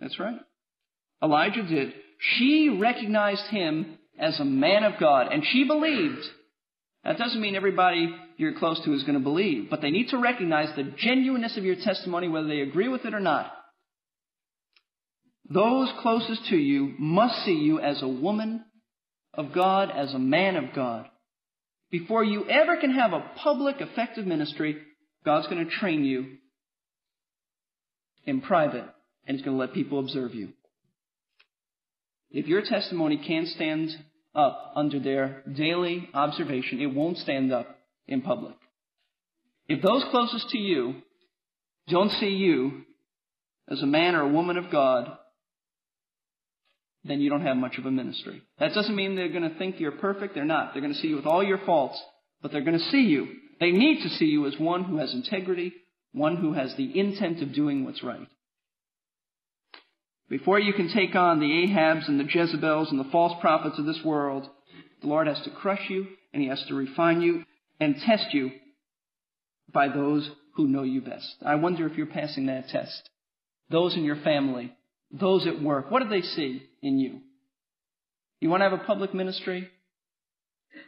That's 0.00 0.18
right. 0.18 0.40
Elijah 1.22 1.62
did. 1.62 1.94
She 2.18 2.78
recognized 2.80 3.46
him 3.50 3.96
as 4.18 4.40
a 4.40 4.44
man 4.44 4.82
of 4.82 4.98
God, 4.98 5.32
and 5.32 5.44
she 5.46 5.62
believed. 5.62 6.26
That 7.04 7.18
doesn't 7.18 7.40
mean 7.40 7.56
everybody 7.56 8.14
you're 8.36 8.58
close 8.58 8.82
to 8.84 8.92
is 8.92 9.02
going 9.02 9.14
to 9.14 9.24
believe, 9.24 9.70
but 9.70 9.80
they 9.80 9.90
need 9.90 10.08
to 10.08 10.18
recognize 10.18 10.74
the 10.76 10.92
genuineness 10.96 11.56
of 11.56 11.64
your 11.64 11.76
testimony, 11.76 12.28
whether 12.28 12.48
they 12.48 12.60
agree 12.60 12.88
with 12.88 13.04
it 13.04 13.14
or 13.14 13.20
not. 13.20 13.52
Those 15.48 15.90
closest 16.00 16.46
to 16.50 16.56
you 16.56 16.94
must 16.98 17.44
see 17.44 17.54
you 17.54 17.80
as 17.80 18.02
a 18.02 18.08
woman 18.08 18.64
of 19.34 19.52
God, 19.52 19.90
as 19.90 20.12
a 20.14 20.18
man 20.18 20.56
of 20.56 20.74
God. 20.74 21.06
Before 21.90 22.22
you 22.22 22.48
ever 22.48 22.76
can 22.76 22.92
have 22.92 23.12
a 23.12 23.30
public, 23.36 23.76
effective 23.80 24.26
ministry, 24.26 24.76
God's 25.24 25.48
going 25.48 25.64
to 25.64 25.70
train 25.70 26.04
you 26.04 26.36
in 28.24 28.42
private, 28.42 28.84
and 29.26 29.36
he's 29.36 29.44
going 29.44 29.56
to 29.56 29.60
let 29.60 29.72
people 29.72 29.98
observe 29.98 30.34
you. 30.34 30.50
If 32.30 32.46
your 32.46 32.62
testimony 32.62 33.20
can't 33.26 33.48
stand 33.48 33.90
up 34.34 34.72
under 34.76 35.00
their 35.00 35.42
daily 35.52 36.08
observation, 36.14 36.80
it 36.80 36.94
won't 36.94 37.18
stand 37.18 37.52
up 37.52 37.78
in 38.06 38.22
public. 38.22 38.54
If 39.68 39.82
those 39.82 40.04
closest 40.10 40.48
to 40.50 40.58
you 40.58 40.96
don't 41.88 42.10
see 42.12 42.30
you 42.30 42.82
as 43.68 43.82
a 43.82 43.86
man 43.86 44.14
or 44.14 44.22
a 44.22 44.28
woman 44.28 44.56
of 44.56 44.70
God, 44.70 45.16
then 47.04 47.20
you 47.20 47.30
don't 47.30 47.46
have 47.46 47.56
much 47.56 47.78
of 47.78 47.86
a 47.86 47.90
ministry. 47.90 48.42
That 48.58 48.74
doesn't 48.74 48.94
mean 48.94 49.16
they're 49.16 49.28
going 49.28 49.48
to 49.48 49.58
think 49.58 49.80
you're 49.80 49.92
perfect. 49.92 50.34
They're 50.34 50.44
not. 50.44 50.72
They're 50.72 50.82
going 50.82 50.94
to 50.94 50.98
see 51.00 51.08
you 51.08 51.16
with 51.16 51.26
all 51.26 51.42
your 51.42 51.58
faults, 51.64 52.00
but 52.42 52.52
they're 52.52 52.64
going 52.64 52.78
to 52.78 52.90
see 52.90 53.02
you. 53.02 53.28
They 53.58 53.70
need 53.70 54.02
to 54.02 54.10
see 54.10 54.26
you 54.26 54.46
as 54.46 54.58
one 54.58 54.84
who 54.84 54.98
has 54.98 55.12
integrity, 55.14 55.72
one 56.12 56.36
who 56.36 56.52
has 56.52 56.74
the 56.74 56.98
intent 56.98 57.42
of 57.42 57.54
doing 57.54 57.84
what's 57.84 58.02
right. 58.02 58.28
Before 60.30 60.60
you 60.60 60.72
can 60.72 60.88
take 60.94 61.16
on 61.16 61.40
the 61.40 61.66
Ahabs 61.66 62.08
and 62.08 62.18
the 62.18 62.24
Jezebels 62.24 62.90
and 62.90 63.00
the 63.00 63.10
false 63.10 63.32
prophets 63.40 63.80
of 63.80 63.84
this 63.84 64.00
world, 64.04 64.48
the 65.02 65.08
Lord 65.08 65.26
has 65.26 65.40
to 65.42 65.50
crush 65.50 65.90
you 65.90 66.06
and 66.32 66.40
He 66.40 66.48
has 66.48 66.64
to 66.68 66.74
refine 66.74 67.20
you 67.20 67.44
and 67.80 67.96
test 67.96 68.32
you 68.32 68.52
by 69.72 69.88
those 69.88 70.30
who 70.54 70.68
know 70.68 70.84
you 70.84 71.00
best. 71.00 71.34
I 71.44 71.56
wonder 71.56 71.86
if 71.88 71.96
you're 71.96 72.06
passing 72.06 72.46
that 72.46 72.68
test. 72.68 73.10
Those 73.70 73.96
in 73.96 74.04
your 74.04 74.22
family, 74.22 74.72
those 75.10 75.48
at 75.48 75.60
work, 75.60 75.90
what 75.90 76.02
do 76.02 76.08
they 76.08 76.22
see 76.22 76.62
in 76.80 77.00
you? 77.00 77.20
You 78.40 78.50
want 78.50 78.60
to 78.60 78.70
have 78.70 78.80
a 78.80 78.84
public 78.84 79.12
ministry? 79.12 79.68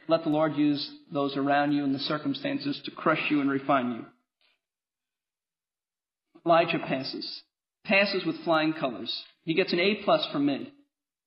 Let 0.07 0.23
the 0.23 0.31
Lord 0.31 0.55
use 0.55 0.89
those 1.13 1.37
around 1.37 1.73
you 1.73 1.83
and 1.83 1.93
the 1.93 1.99
circumstances 1.99 2.81
to 2.85 2.93
crush 2.93 3.23
you 3.29 3.41
and 3.41 3.51
refine 3.51 3.93
you. 3.93 4.07
Elijah 6.47 6.79
passes. 6.79 7.43
Passes 7.85 8.25
with 8.25 8.37
flying 8.45 8.73
colors. 8.73 9.13
He 9.45 9.55
gets 9.55 9.73
an 9.73 9.81
A 9.81 9.97
plus 10.05 10.27
from 10.33 10.47
me, 10.47 10.73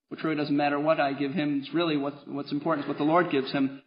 which 0.10 0.24
really 0.24 0.38
doesn't 0.38 0.56
matter 0.56 0.80
what 0.80 1.00
I 1.00 1.14
give 1.14 1.34
him. 1.34 1.62
It's 1.62 1.74
really 1.74 1.98
what, 1.98 2.28
what's 2.28 2.52
important 2.52 2.86
is 2.86 2.88
what 2.88 2.98
the 2.98 3.04
Lord 3.04 3.30
gives 3.30 3.52
him. 3.52 3.82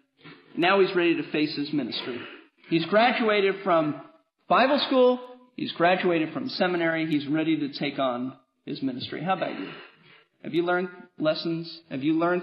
Now 0.56 0.80
he's 0.80 0.94
ready 0.94 1.16
to 1.16 1.30
face 1.30 1.56
his 1.56 1.72
ministry. 1.72 2.20
He's 2.68 2.84
graduated 2.86 3.56
from 3.64 4.00
Bible 4.48 4.80
school. 4.86 5.18
He's 5.56 5.72
graduated 5.72 6.32
from 6.32 6.48
seminary. 6.48 7.06
He's 7.06 7.26
ready 7.26 7.58
to 7.58 7.78
take 7.78 7.98
on 7.98 8.34
his 8.66 8.82
ministry. 8.82 9.22
How 9.24 9.36
about 9.36 9.58
you? 9.58 9.68
Have 10.44 10.54
you 10.54 10.64
learned 10.64 10.88
lessons? 11.18 11.80
Have 11.90 12.02
you 12.02 12.14
learned 12.14 12.42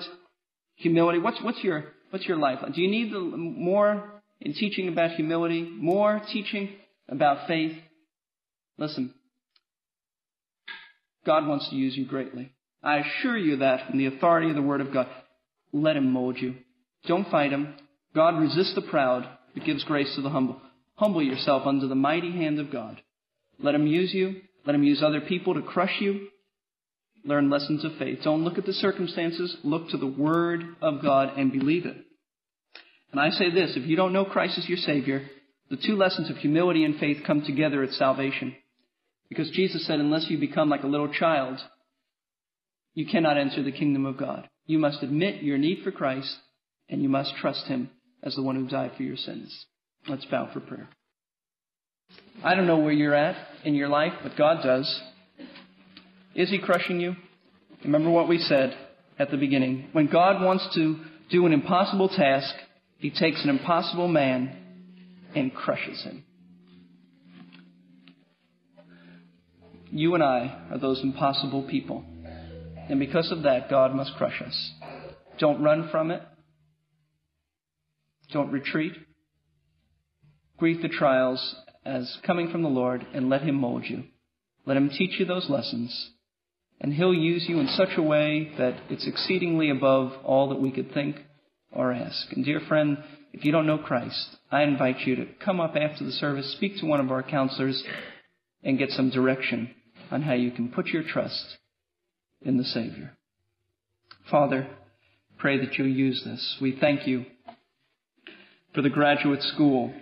humility? 0.76 1.20
What's, 1.20 1.42
what's 1.42 1.64
your, 1.64 1.86
what's 2.10 2.26
your 2.26 2.38
life? 2.38 2.60
Do 2.74 2.82
you 2.82 2.90
need 2.90 3.14
the, 3.14 3.20
more 3.20 4.22
in 4.42 4.54
teaching 4.54 4.88
about 4.88 5.12
humility? 5.12 5.62
More 5.62 6.22
teaching 6.32 6.70
about 7.08 7.48
faith? 7.48 7.78
Listen, 8.78 9.14
God 11.26 11.48
wants 11.48 11.70
to 11.70 11.76
use 11.76 11.98
you 11.98 12.06
greatly. 12.06 12.52
I 12.84 12.98
assure 13.00 13.38
you 13.38 13.58
that 13.58 13.90
in 13.92 13.98
the 13.98 14.06
authority 14.06 14.50
of 14.50 14.56
the 14.56 14.62
Word 14.62 14.82
of 14.82 14.94
God. 14.94 15.08
Let 15.74 15.98
Him 15.98 16.12
mold 16.12 16.38
you. 16.40 16.56
Don't 17.08 17.30
fight 17.30 17.52
Him. 17.52 17.76
God 18.14 18.40
resists 18.40 18.76
the 18.76 18.82
proud, 18.82 19.28
but 19.54 19.66
gives 19.66 19.84
grace 19.84 20.14
to 20.16 20.22
the 20.22 20.30
humble. 20.30 20.62
Humble 20.96 21.24
yourself 21.24 21.64
under 21.66 21.88
the 21.88 21.96
mighty 21.96 22.32
hand 22.32 22.60
of 22.60 22.72
God. 22.72 23.02
Let 23.60 23.76
Him 23.76 23.88
use 23.88 24.14
you. 24.14 24.42
Let 24.66 24.76
Him 24.76 24.84
use 24.84 25.04
other 25.04 25.22
people 25.22 25.56
to 25.56 25.62
crush 25.62 26.00
you. 26.00 26.28
Learn 27.26 27.50
lessons 27.50 27.84
of 27.84 27.98
faith. 27.98 28.20
Don't 28.24 28.44
look 28.44 28.58
at 28.58 28.66
the 28.66 28.74
circumstances. 28.74 29.58
Look 29.64 29.90
to 29.90 29.98
the 29.98 30.06
Word 30.06 30.64
of 30.82 31.02
God 31.02 31.38
and 31.38 31.52
believe 31.52 31.86
it. 31.86 31.98
And 33.12 33.20
I 33.20 33.30
say 33.32 33.50
this, 33.50 33.74
if 33.76 33.88
you 33.88 33.96
don't 33.96 34.14
know 34.14 34.26
Christ 34.26 34.58
as 34.58 34.70
your 34.70 34.78
Savior, 34.78 35.28
the 35.70 35.78
two 35.78 35.96
lessons 35.96 36.30
of 36.30 36.38
humility 36.38 36.84
and 36.84 37.00
faith 37.00 37.24
come 37.26 37.42
together 37.42 37.82
at 37.82 37.94
salvation. 37.94 38.56
Because 39.30 39.50
Jesus 39.52 39.86
said, 39.86 40.00
unless 40.00 40.28
you 40.30 40.38
become 40.38 40.70
like 40.70 40.84
a 40.84 40.88
little 40.88 41.12
child, 41.12 41.60
you 42.94 43.06
cannot 43.06 43.38
enter 43.38 43.64
the 43.64 43.72
kingdom 43.72 44.06
of 44.06 44.18
God. 44.18 44.48
You 44.68 44.80
must 44.80 45.04
admit 45.04 45.44
your 45.44 45.58
need 45.58 45.80
for 45.84 45.92
Christ, 45.92 46.36
and 46.90 47.02
you 47.02 47.10
must 47.10 47.36
trust 47.36 47.66
Him 47.68 47.90
as 48.24 48.36
the 48.36 48.44
one 48.44 48.56
who 48.56 48.68
died 48.68 48.92
for 48.96 49.04
your 49.04 49.18
sins. 49.18 49.66
Let's 50.08 50.26
bow 50.26 50.50
for 50.54 50.60
prayer. 50.60 50.90
I 52.44 52.56
don't 52.56 52.68
know 52.68 52.80
where 52.80 52.92
you're 52.92 53.16
at 53.16 53.36
in 53.64 53.76
your 53.76 53.90
life, 53.90 54.14
but 54.24 54.38
God 54.38 54.64
does. 54.64 55.02
Is 56.36 56.50
He 56.50 56.60
crushing 56.60 57.00
you? 57.00 57.16
Remember 57.84 58.10
what 58.10 58.28
we 58.28 58.38
said 58.38 58.76
at 59.18 59.32
the 59.32 59.38
beginning. 59.38 59.90
When 59.92 60.08
God 60.08 60.44
wants 60.44 60.68
to 60.76 61.00
do 61.32 61.46
an 61.46 61.54
impossible 61.54 62.10
task, 62.10 62.54
He 62.98 63.10
takes 63.10 63.44
an 63.44 63.50
impossible 63.50 64.08
man 64.08 64.66
and 65.36 65.54
crushes 65.54 66.04
him. 66.04 66.24
You 69.92 70.16
and 70.16 70.24
I 70.24 70.68
are 70.72 70.78
those 70.78 71.02
impossible 71.02 71.64
people. 71.64 72.04
And 72.90 73.00
because 73.00 73.32
of 73.32 73.44
that, 73.44 73.70
God 73.70 73.94
must 73.94 74.16
crush 74.16 74.42
us. 74.42 74.72
Don't 75.40 75.64
run 75.64 75.90
from 75.90 76.12
it. 76.12 76.22
Don't 78.32 78.52
retreat. 78.52 78.94
Greet 80.58 80.82
the 80.82 80.88
trials 80.88 81.56
as 81.86 82.18
coming 82.26 82.52
from 82.52 82.64
the 82.64 82.70
Lord 82.70 83.06
and 83.14 83.30
let 83.30 83.42
Him 83.42 83.56
mold 83.56 83.84
you. 83.86 84.04
Let 84.66 84.78
Him 84.78 84.90
teach 84.90 85.20
you 85.20 85.26
those 85.26 85.50
lessons. 85.50 86.12
And 86.82 86.94
He'll 86.94 87.14
use 87.14 87.46
you 87.48 87.60
in 87.60 87.68
such 87.68 87.98
a 87.98 88.02
way 88.02 88.52
that 88.58 88.80
it's 88.90 89.08
exceedingly 89.08 89.70
above 89.70 90.14
all 90.24 90.50
that 90.50 90.62
we 90.62 90.72
could 90.72 90.94
think 90.94 91.18
or 91.72 91.92
ask. 91.92 92.32
And 92.32 92.44
dear 92.44 92.62
friend, 92.68 92.98
if 93.34 93.44
you 93.44 93.52
don't 93.52 93.68
know 93.68 93.78
Christ, 93.78 94.38
I 94.52 94.64
invite 94.64 95.00
you 95.02 95.16
to 95.18 95.26
come 95.44 95.60
up 95.60 95.76
after 95.76 96.06
the 96.06 96.12
service, 96.12 96.54
speak 96.54 96.78
to 96.80 96.86
one 96.86 97.00
of 97.00 97.12
our 97.12 97.24
counselors, 97.24 97.84
and 98.66 98.80
get 98.80 98.90
some 98.90 99.12
direction 99.12 99.70
on 100.12 100.24
how 100.24 100.34
you 100.34 100.52
can 100.52 100.70
put 100.70 100.88
your 100.88 101.04
trust 101.04 101.58
in 102.42 102.58
the 102.58 102.64
Savior. 102.64 103.16
Father, 104.30 104.68
pray 105.38 105.60
that 105.60 105.78
you'll 105.78 105.88
use 105.88 106.24
this. 106.26 106.58
We 106.60 106.78
thank 106.78 107.08
you 107.08 107.26
for 108.74 108.82
the 108.82 108.90
graduate 108.90 109.44
school 109.44 109.94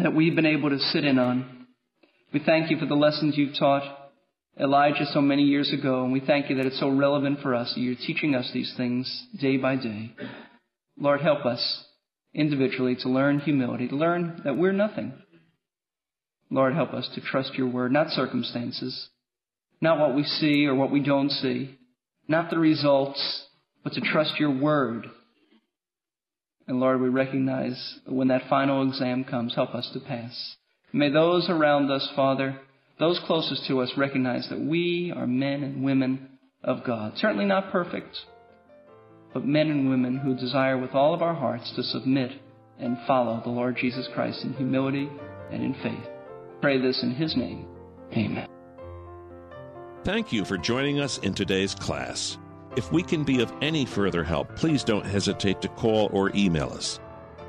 that 0.00 0.14
we've 0.14 0.34
been 0.34 0.46
able 0.46 0.70
to 0.70 0.78
sit 0.78 1.04
in 1.04 1.18
on. 1.18 1.66
We 2.32 2.40
thank 2.44 2.70
you 2.70 2.78
for 2.78 2.86
the 2.86 2.94
lessons 2.94 3.36
you've 3.36 3.58
taught 3.58 3.82
Elijah 4.60 5.06
so 5.12 5.20
many 5.20 5.42
years 5.42 5.72
ago, 5.72 6.04
and 6.04 6.12
we 6.12 6.20
thank 6.20 6.50
you 6.50 6.56
that 6.56 6.66
it's 6.66 6.80
so 6.80 6.88
relevant 6.88 7.40
for 7.40 7.54
us. 7.54 7.72
You're 7.76 7.94
teaching 7.94 8.34
us 8.34 8.50
these 8.52 8.72
things 8.76 9.26
day 9.40 9.56
by 9.56 9.76
day. 9.76 10.12
Lord, 10.98 11.20
help 11.20 11.44
us 11.46 11.84
individually 12.34 12.96
to 13.00 13.08
learn 13.08 13.40
humility, 13.40 13.88
to 13.88 13.96
learn 13.96 14.42
that 14.44 14.56
we're 14.56 14.72
nothing. 14.72 15.14
Lord, 16.50 16.74
help 16.74 16.94
us 16.94 17.08
to 17.14 17.20
trust 17.20 17.54
your 17.54 17.68
word, 17.68 17.92
not 17.92 18.10
circumstances, 18.10 19.08
not 19.80 19.98
what 19.98 20.14
we 20.14 20.24
see 20.24 20.66
or 20.66 20.74
what 20.74 20.90
we 20.90 21.00
don't 21.00 21.30
see, 21.30 21.78
not 22.26 22.50
the 22.50 22.58
results, 22.58 23.46
but 23.84 23.92
to 23.92 24.00
trust 24.00 24.38
your 24.38 24.50
word. 24.50 25.06
And 26.66 26.80
Lord, 26.80 27.00
we 27.00 27.08
recognize 27.08 27.98
when 28.06 28.28
that 28.28 28.48
final 28.48 28.86
exam 28.86 29.24
comes, 29.24 29.54
help 29.54 29.74
us 29.74 29.88
to 29.92 30.00
pass. 30.00 30.56
May 30.92 31.10
those 31.10 31.48
around 31.48 31.90
us, 31.90 32.08
Father, 32.16 32.60
those 32.98 33.20
closest 33.26 33.66
to 33.68 33.80
us 33.80 33.92
recognize 33.96 34.48
that 34.50 34.60
we 34.60 35.12
are 35.14 35.26
men 35.26 35.62
and 35.62 35.84
women 35.84 36.38
of 36.62 36.84
God. 36.84 37.12
Certainly 37.16 37.44
not 37.44 37.70
perfect, 37.70 38.16
but 39.32 39.46
men 39.46 39.70
and 39.70 39.88
women 39.88 40.18
who 40.18 40.34
desire 40.34 40.76
with 40.76 40.94
all 40.94 41.14
of 41.14 41.22
our 41.22 41.34
hearts 41.34 41.72
to 41.76 41.82
submit 41.82 42.32
and 42.78 42.98
follow 43.06 43.40
the 43.42 43.50
Lord 43.50 43.76
Jesus 43.76 44.08
Christ 44.14 44.44
in 44.44 44.54
humility 44.54 45.08
and 45.50 45.62
in 45.62 45.74
faith. 45.74 46.17
Pray 46.60 46.80
this 46.80 47.02
in 47.02 47.12
His 47.12 47.36
name. 47.36 47.66
Amen. 48.12 48.48
Thank 50.04 50.32
you 50.32 50.44
for 50.44 50.56
joining 50.56 51.00
us 51.00 51.18
in 51.18 51.34
today's 51.34 51.74
class. 51.74 52.38
If 52.76 52.92
we 52.92 53.02
can 53.02 53.24
be 53.24 53.42
of 53.42 53.52
any 53.60 53.84
further 53.84 54.22
help, 54.24 54.54
please 54.56 54.82
don't 54.84 55.04
hesitate 55.04 55.60
to 55.62 55.68
call 55.68 56.08
or 56.12 56.30
email 56.34 56.70
us. 56.70 57.00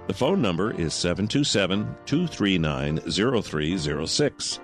The 0.08 0.14
phone 0.14 0.42
number 0.42 0.72
is 0.72 0.94
727 0.96 1.96
239 2.06 2.98
0306. 2.98 4.60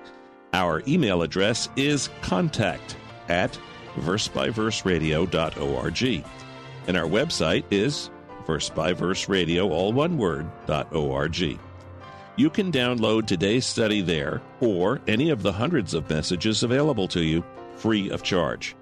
Our 0.54 0.82
email 0.88 1.22
address 1.22 1.70
is 1.76 2.10
contact 2.22 2.96
at 3.30 3.58
versebyverseradio.org. 3.98 6.26
And 6.88 6.98
our 6.98 7.06
website 7.06 7.64
is 7.72 8.10
versebyverseradio, 8.46 9.70
all 9.70 9.94
one 9.94 10.18
word, 10.18 10.50
.org. 10.92 11.60
You 12.38 12.50
can 12.50 12.70
download 12.70 13.28
today's 13.28 13.66
study 13.66 14.02
there 14.02 14.42
or 14.60 15.00
any 15.08 15.30
of 15.30 15.42
the 15.42 15.54
hundreds 15.54 15.94
of 15.94 16.10
messages 16.10 16.64
available 16.64 17.08
to 17.10 17.22
you 17.22 17.46
free 17.78 18.10
of 18.10 18.24
charge. 18.24 18.76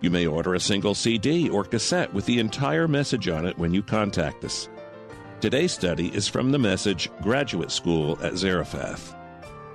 You 0.00 0.10
may 0.10 0.26
order 0.26 0.54
a 0.54 0.60
single 0.60 0.94
CD 0.94 1.48
or 1.48 1.62
cassette 1.62 2.12
with 2.12 2.26
the 2.26 2.40
entire 2.40 2.88
message 2.88 3.28
on 3.28 3.46
it 3.46 3.56
when 3.58 3.72
you 3.72 3.82
contact 3.82 4.44
us. 4.44 4.68
Today's 5.40 5.70
study 5.70 6.08
is 6.14 6.26
from 6.26 6.50
the 6.50 6.58
message 6.58 7.08
Graduate 7.22 7.70
School 7.70 8.18
at 8.22 8.36
Zarephath. 8.36 9.14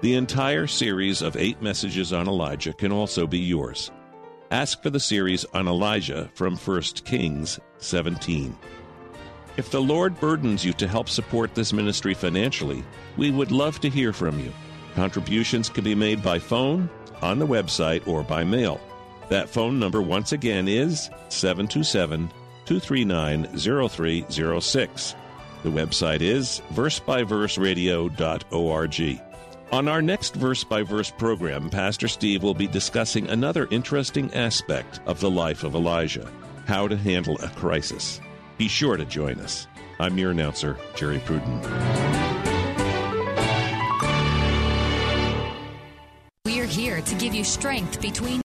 The 0.02 0.16
entire 0.16 0.68
series 0.68 1.22
of 1.22 1.38
eight 1.38 1.62
messages 1.62 2.12
on 2.12 2.28
Elijah 2.28 2.74
can 2.74 2.92
also 2.92 3.28
be 3.28 3.40
yours. 3.40 3.92
Ask 4.50 4.84
for 4.84 4.90
the 4.90 5.00
series 5.00 5.46
on 5.54 5.70
Elijah 5.70 6.30
from 6.34 6.58
1 6.58 6.82
Kings 7.06 7.62
17. 7.78 8.58
If 9.62 9.70
the 9.70 9.80
Lord 9.80 10.20
burdens 10.20 10.66
you 10.66 10.74
to 10.74 10.88
help 10.88 11.08
support 11.08 11.54
this 11.54 11.72
ministry 11.72 12.16
financially, 12.16 12.84
we 13.16 13.30
would 13.30 13.52
love 13.52 13.80
to 13.82 13.92
hear 13.92 14.12
from 14.12 14.40
you. 14.40 14.52
Contributions 14.96 15.70
can 15.70 15.84
be 15.84 15.94
made 15.94 16.24
by 16.24 16.40
phone 16.40 16.90
on 17.22 17.38
the 17.38 17.46
website 17.46 18.08
or 18.08 18.24
by 18.24 18.44
mail. 18.44 18.82
That 19.30 19.52
phone 19.52 19.78
number, 19.78 20.02
once 20.02 20.32
again, 20.32 20.68
is 20.68 21.12
727 21.30 22.32
239 22.66 23.56
0306. 23.56 25.16
The 25.62 25.70
website 25.70 26.22
is 26.22 26.64
versebyverseradio.org. 26.74 29.22
On 29.72 29.88
our 29.88 30.02
next 30.02 30.34
verse 30.34 30.64
by 30.64 30.82
verse 30.82 31.12
program, 31.12 31.70
Pastor 31.70 32.08
Steve 32.08 32.42
will 32.42 32.56
be 32.56 32.66
discussing 32.66 33.30
another 33.30 33.68
interesting 33.70 34.34
aspect 34.34 35.02
of 35.06 35.20
the 35.20 35.30
life 35.30 35.64
of 35.64 35.76
Elijah 35.76 36.28
how 36.66 36.88
to 36.88 36.98
handle 36.98 37.38
a 37.44 37.50
crisis. 37.50 38.20
Be 38.62 38.68
sure 38.68 38.96
to 38.96 39.06
join 39.06 39.40
us. 39.40 39.66
I'm 40.00 40.20
your 40.20 40.30
announcer, 40.30 40.78
Jerry 40.94 41.18
Pruden. 41.18 41.64
We're 46.46 46.68
here 46.68 47.02
to 47.02 47.16
give 47.16 47.34
you 47.34 47.44
strength 47.44 48.00
between 48.00 48.40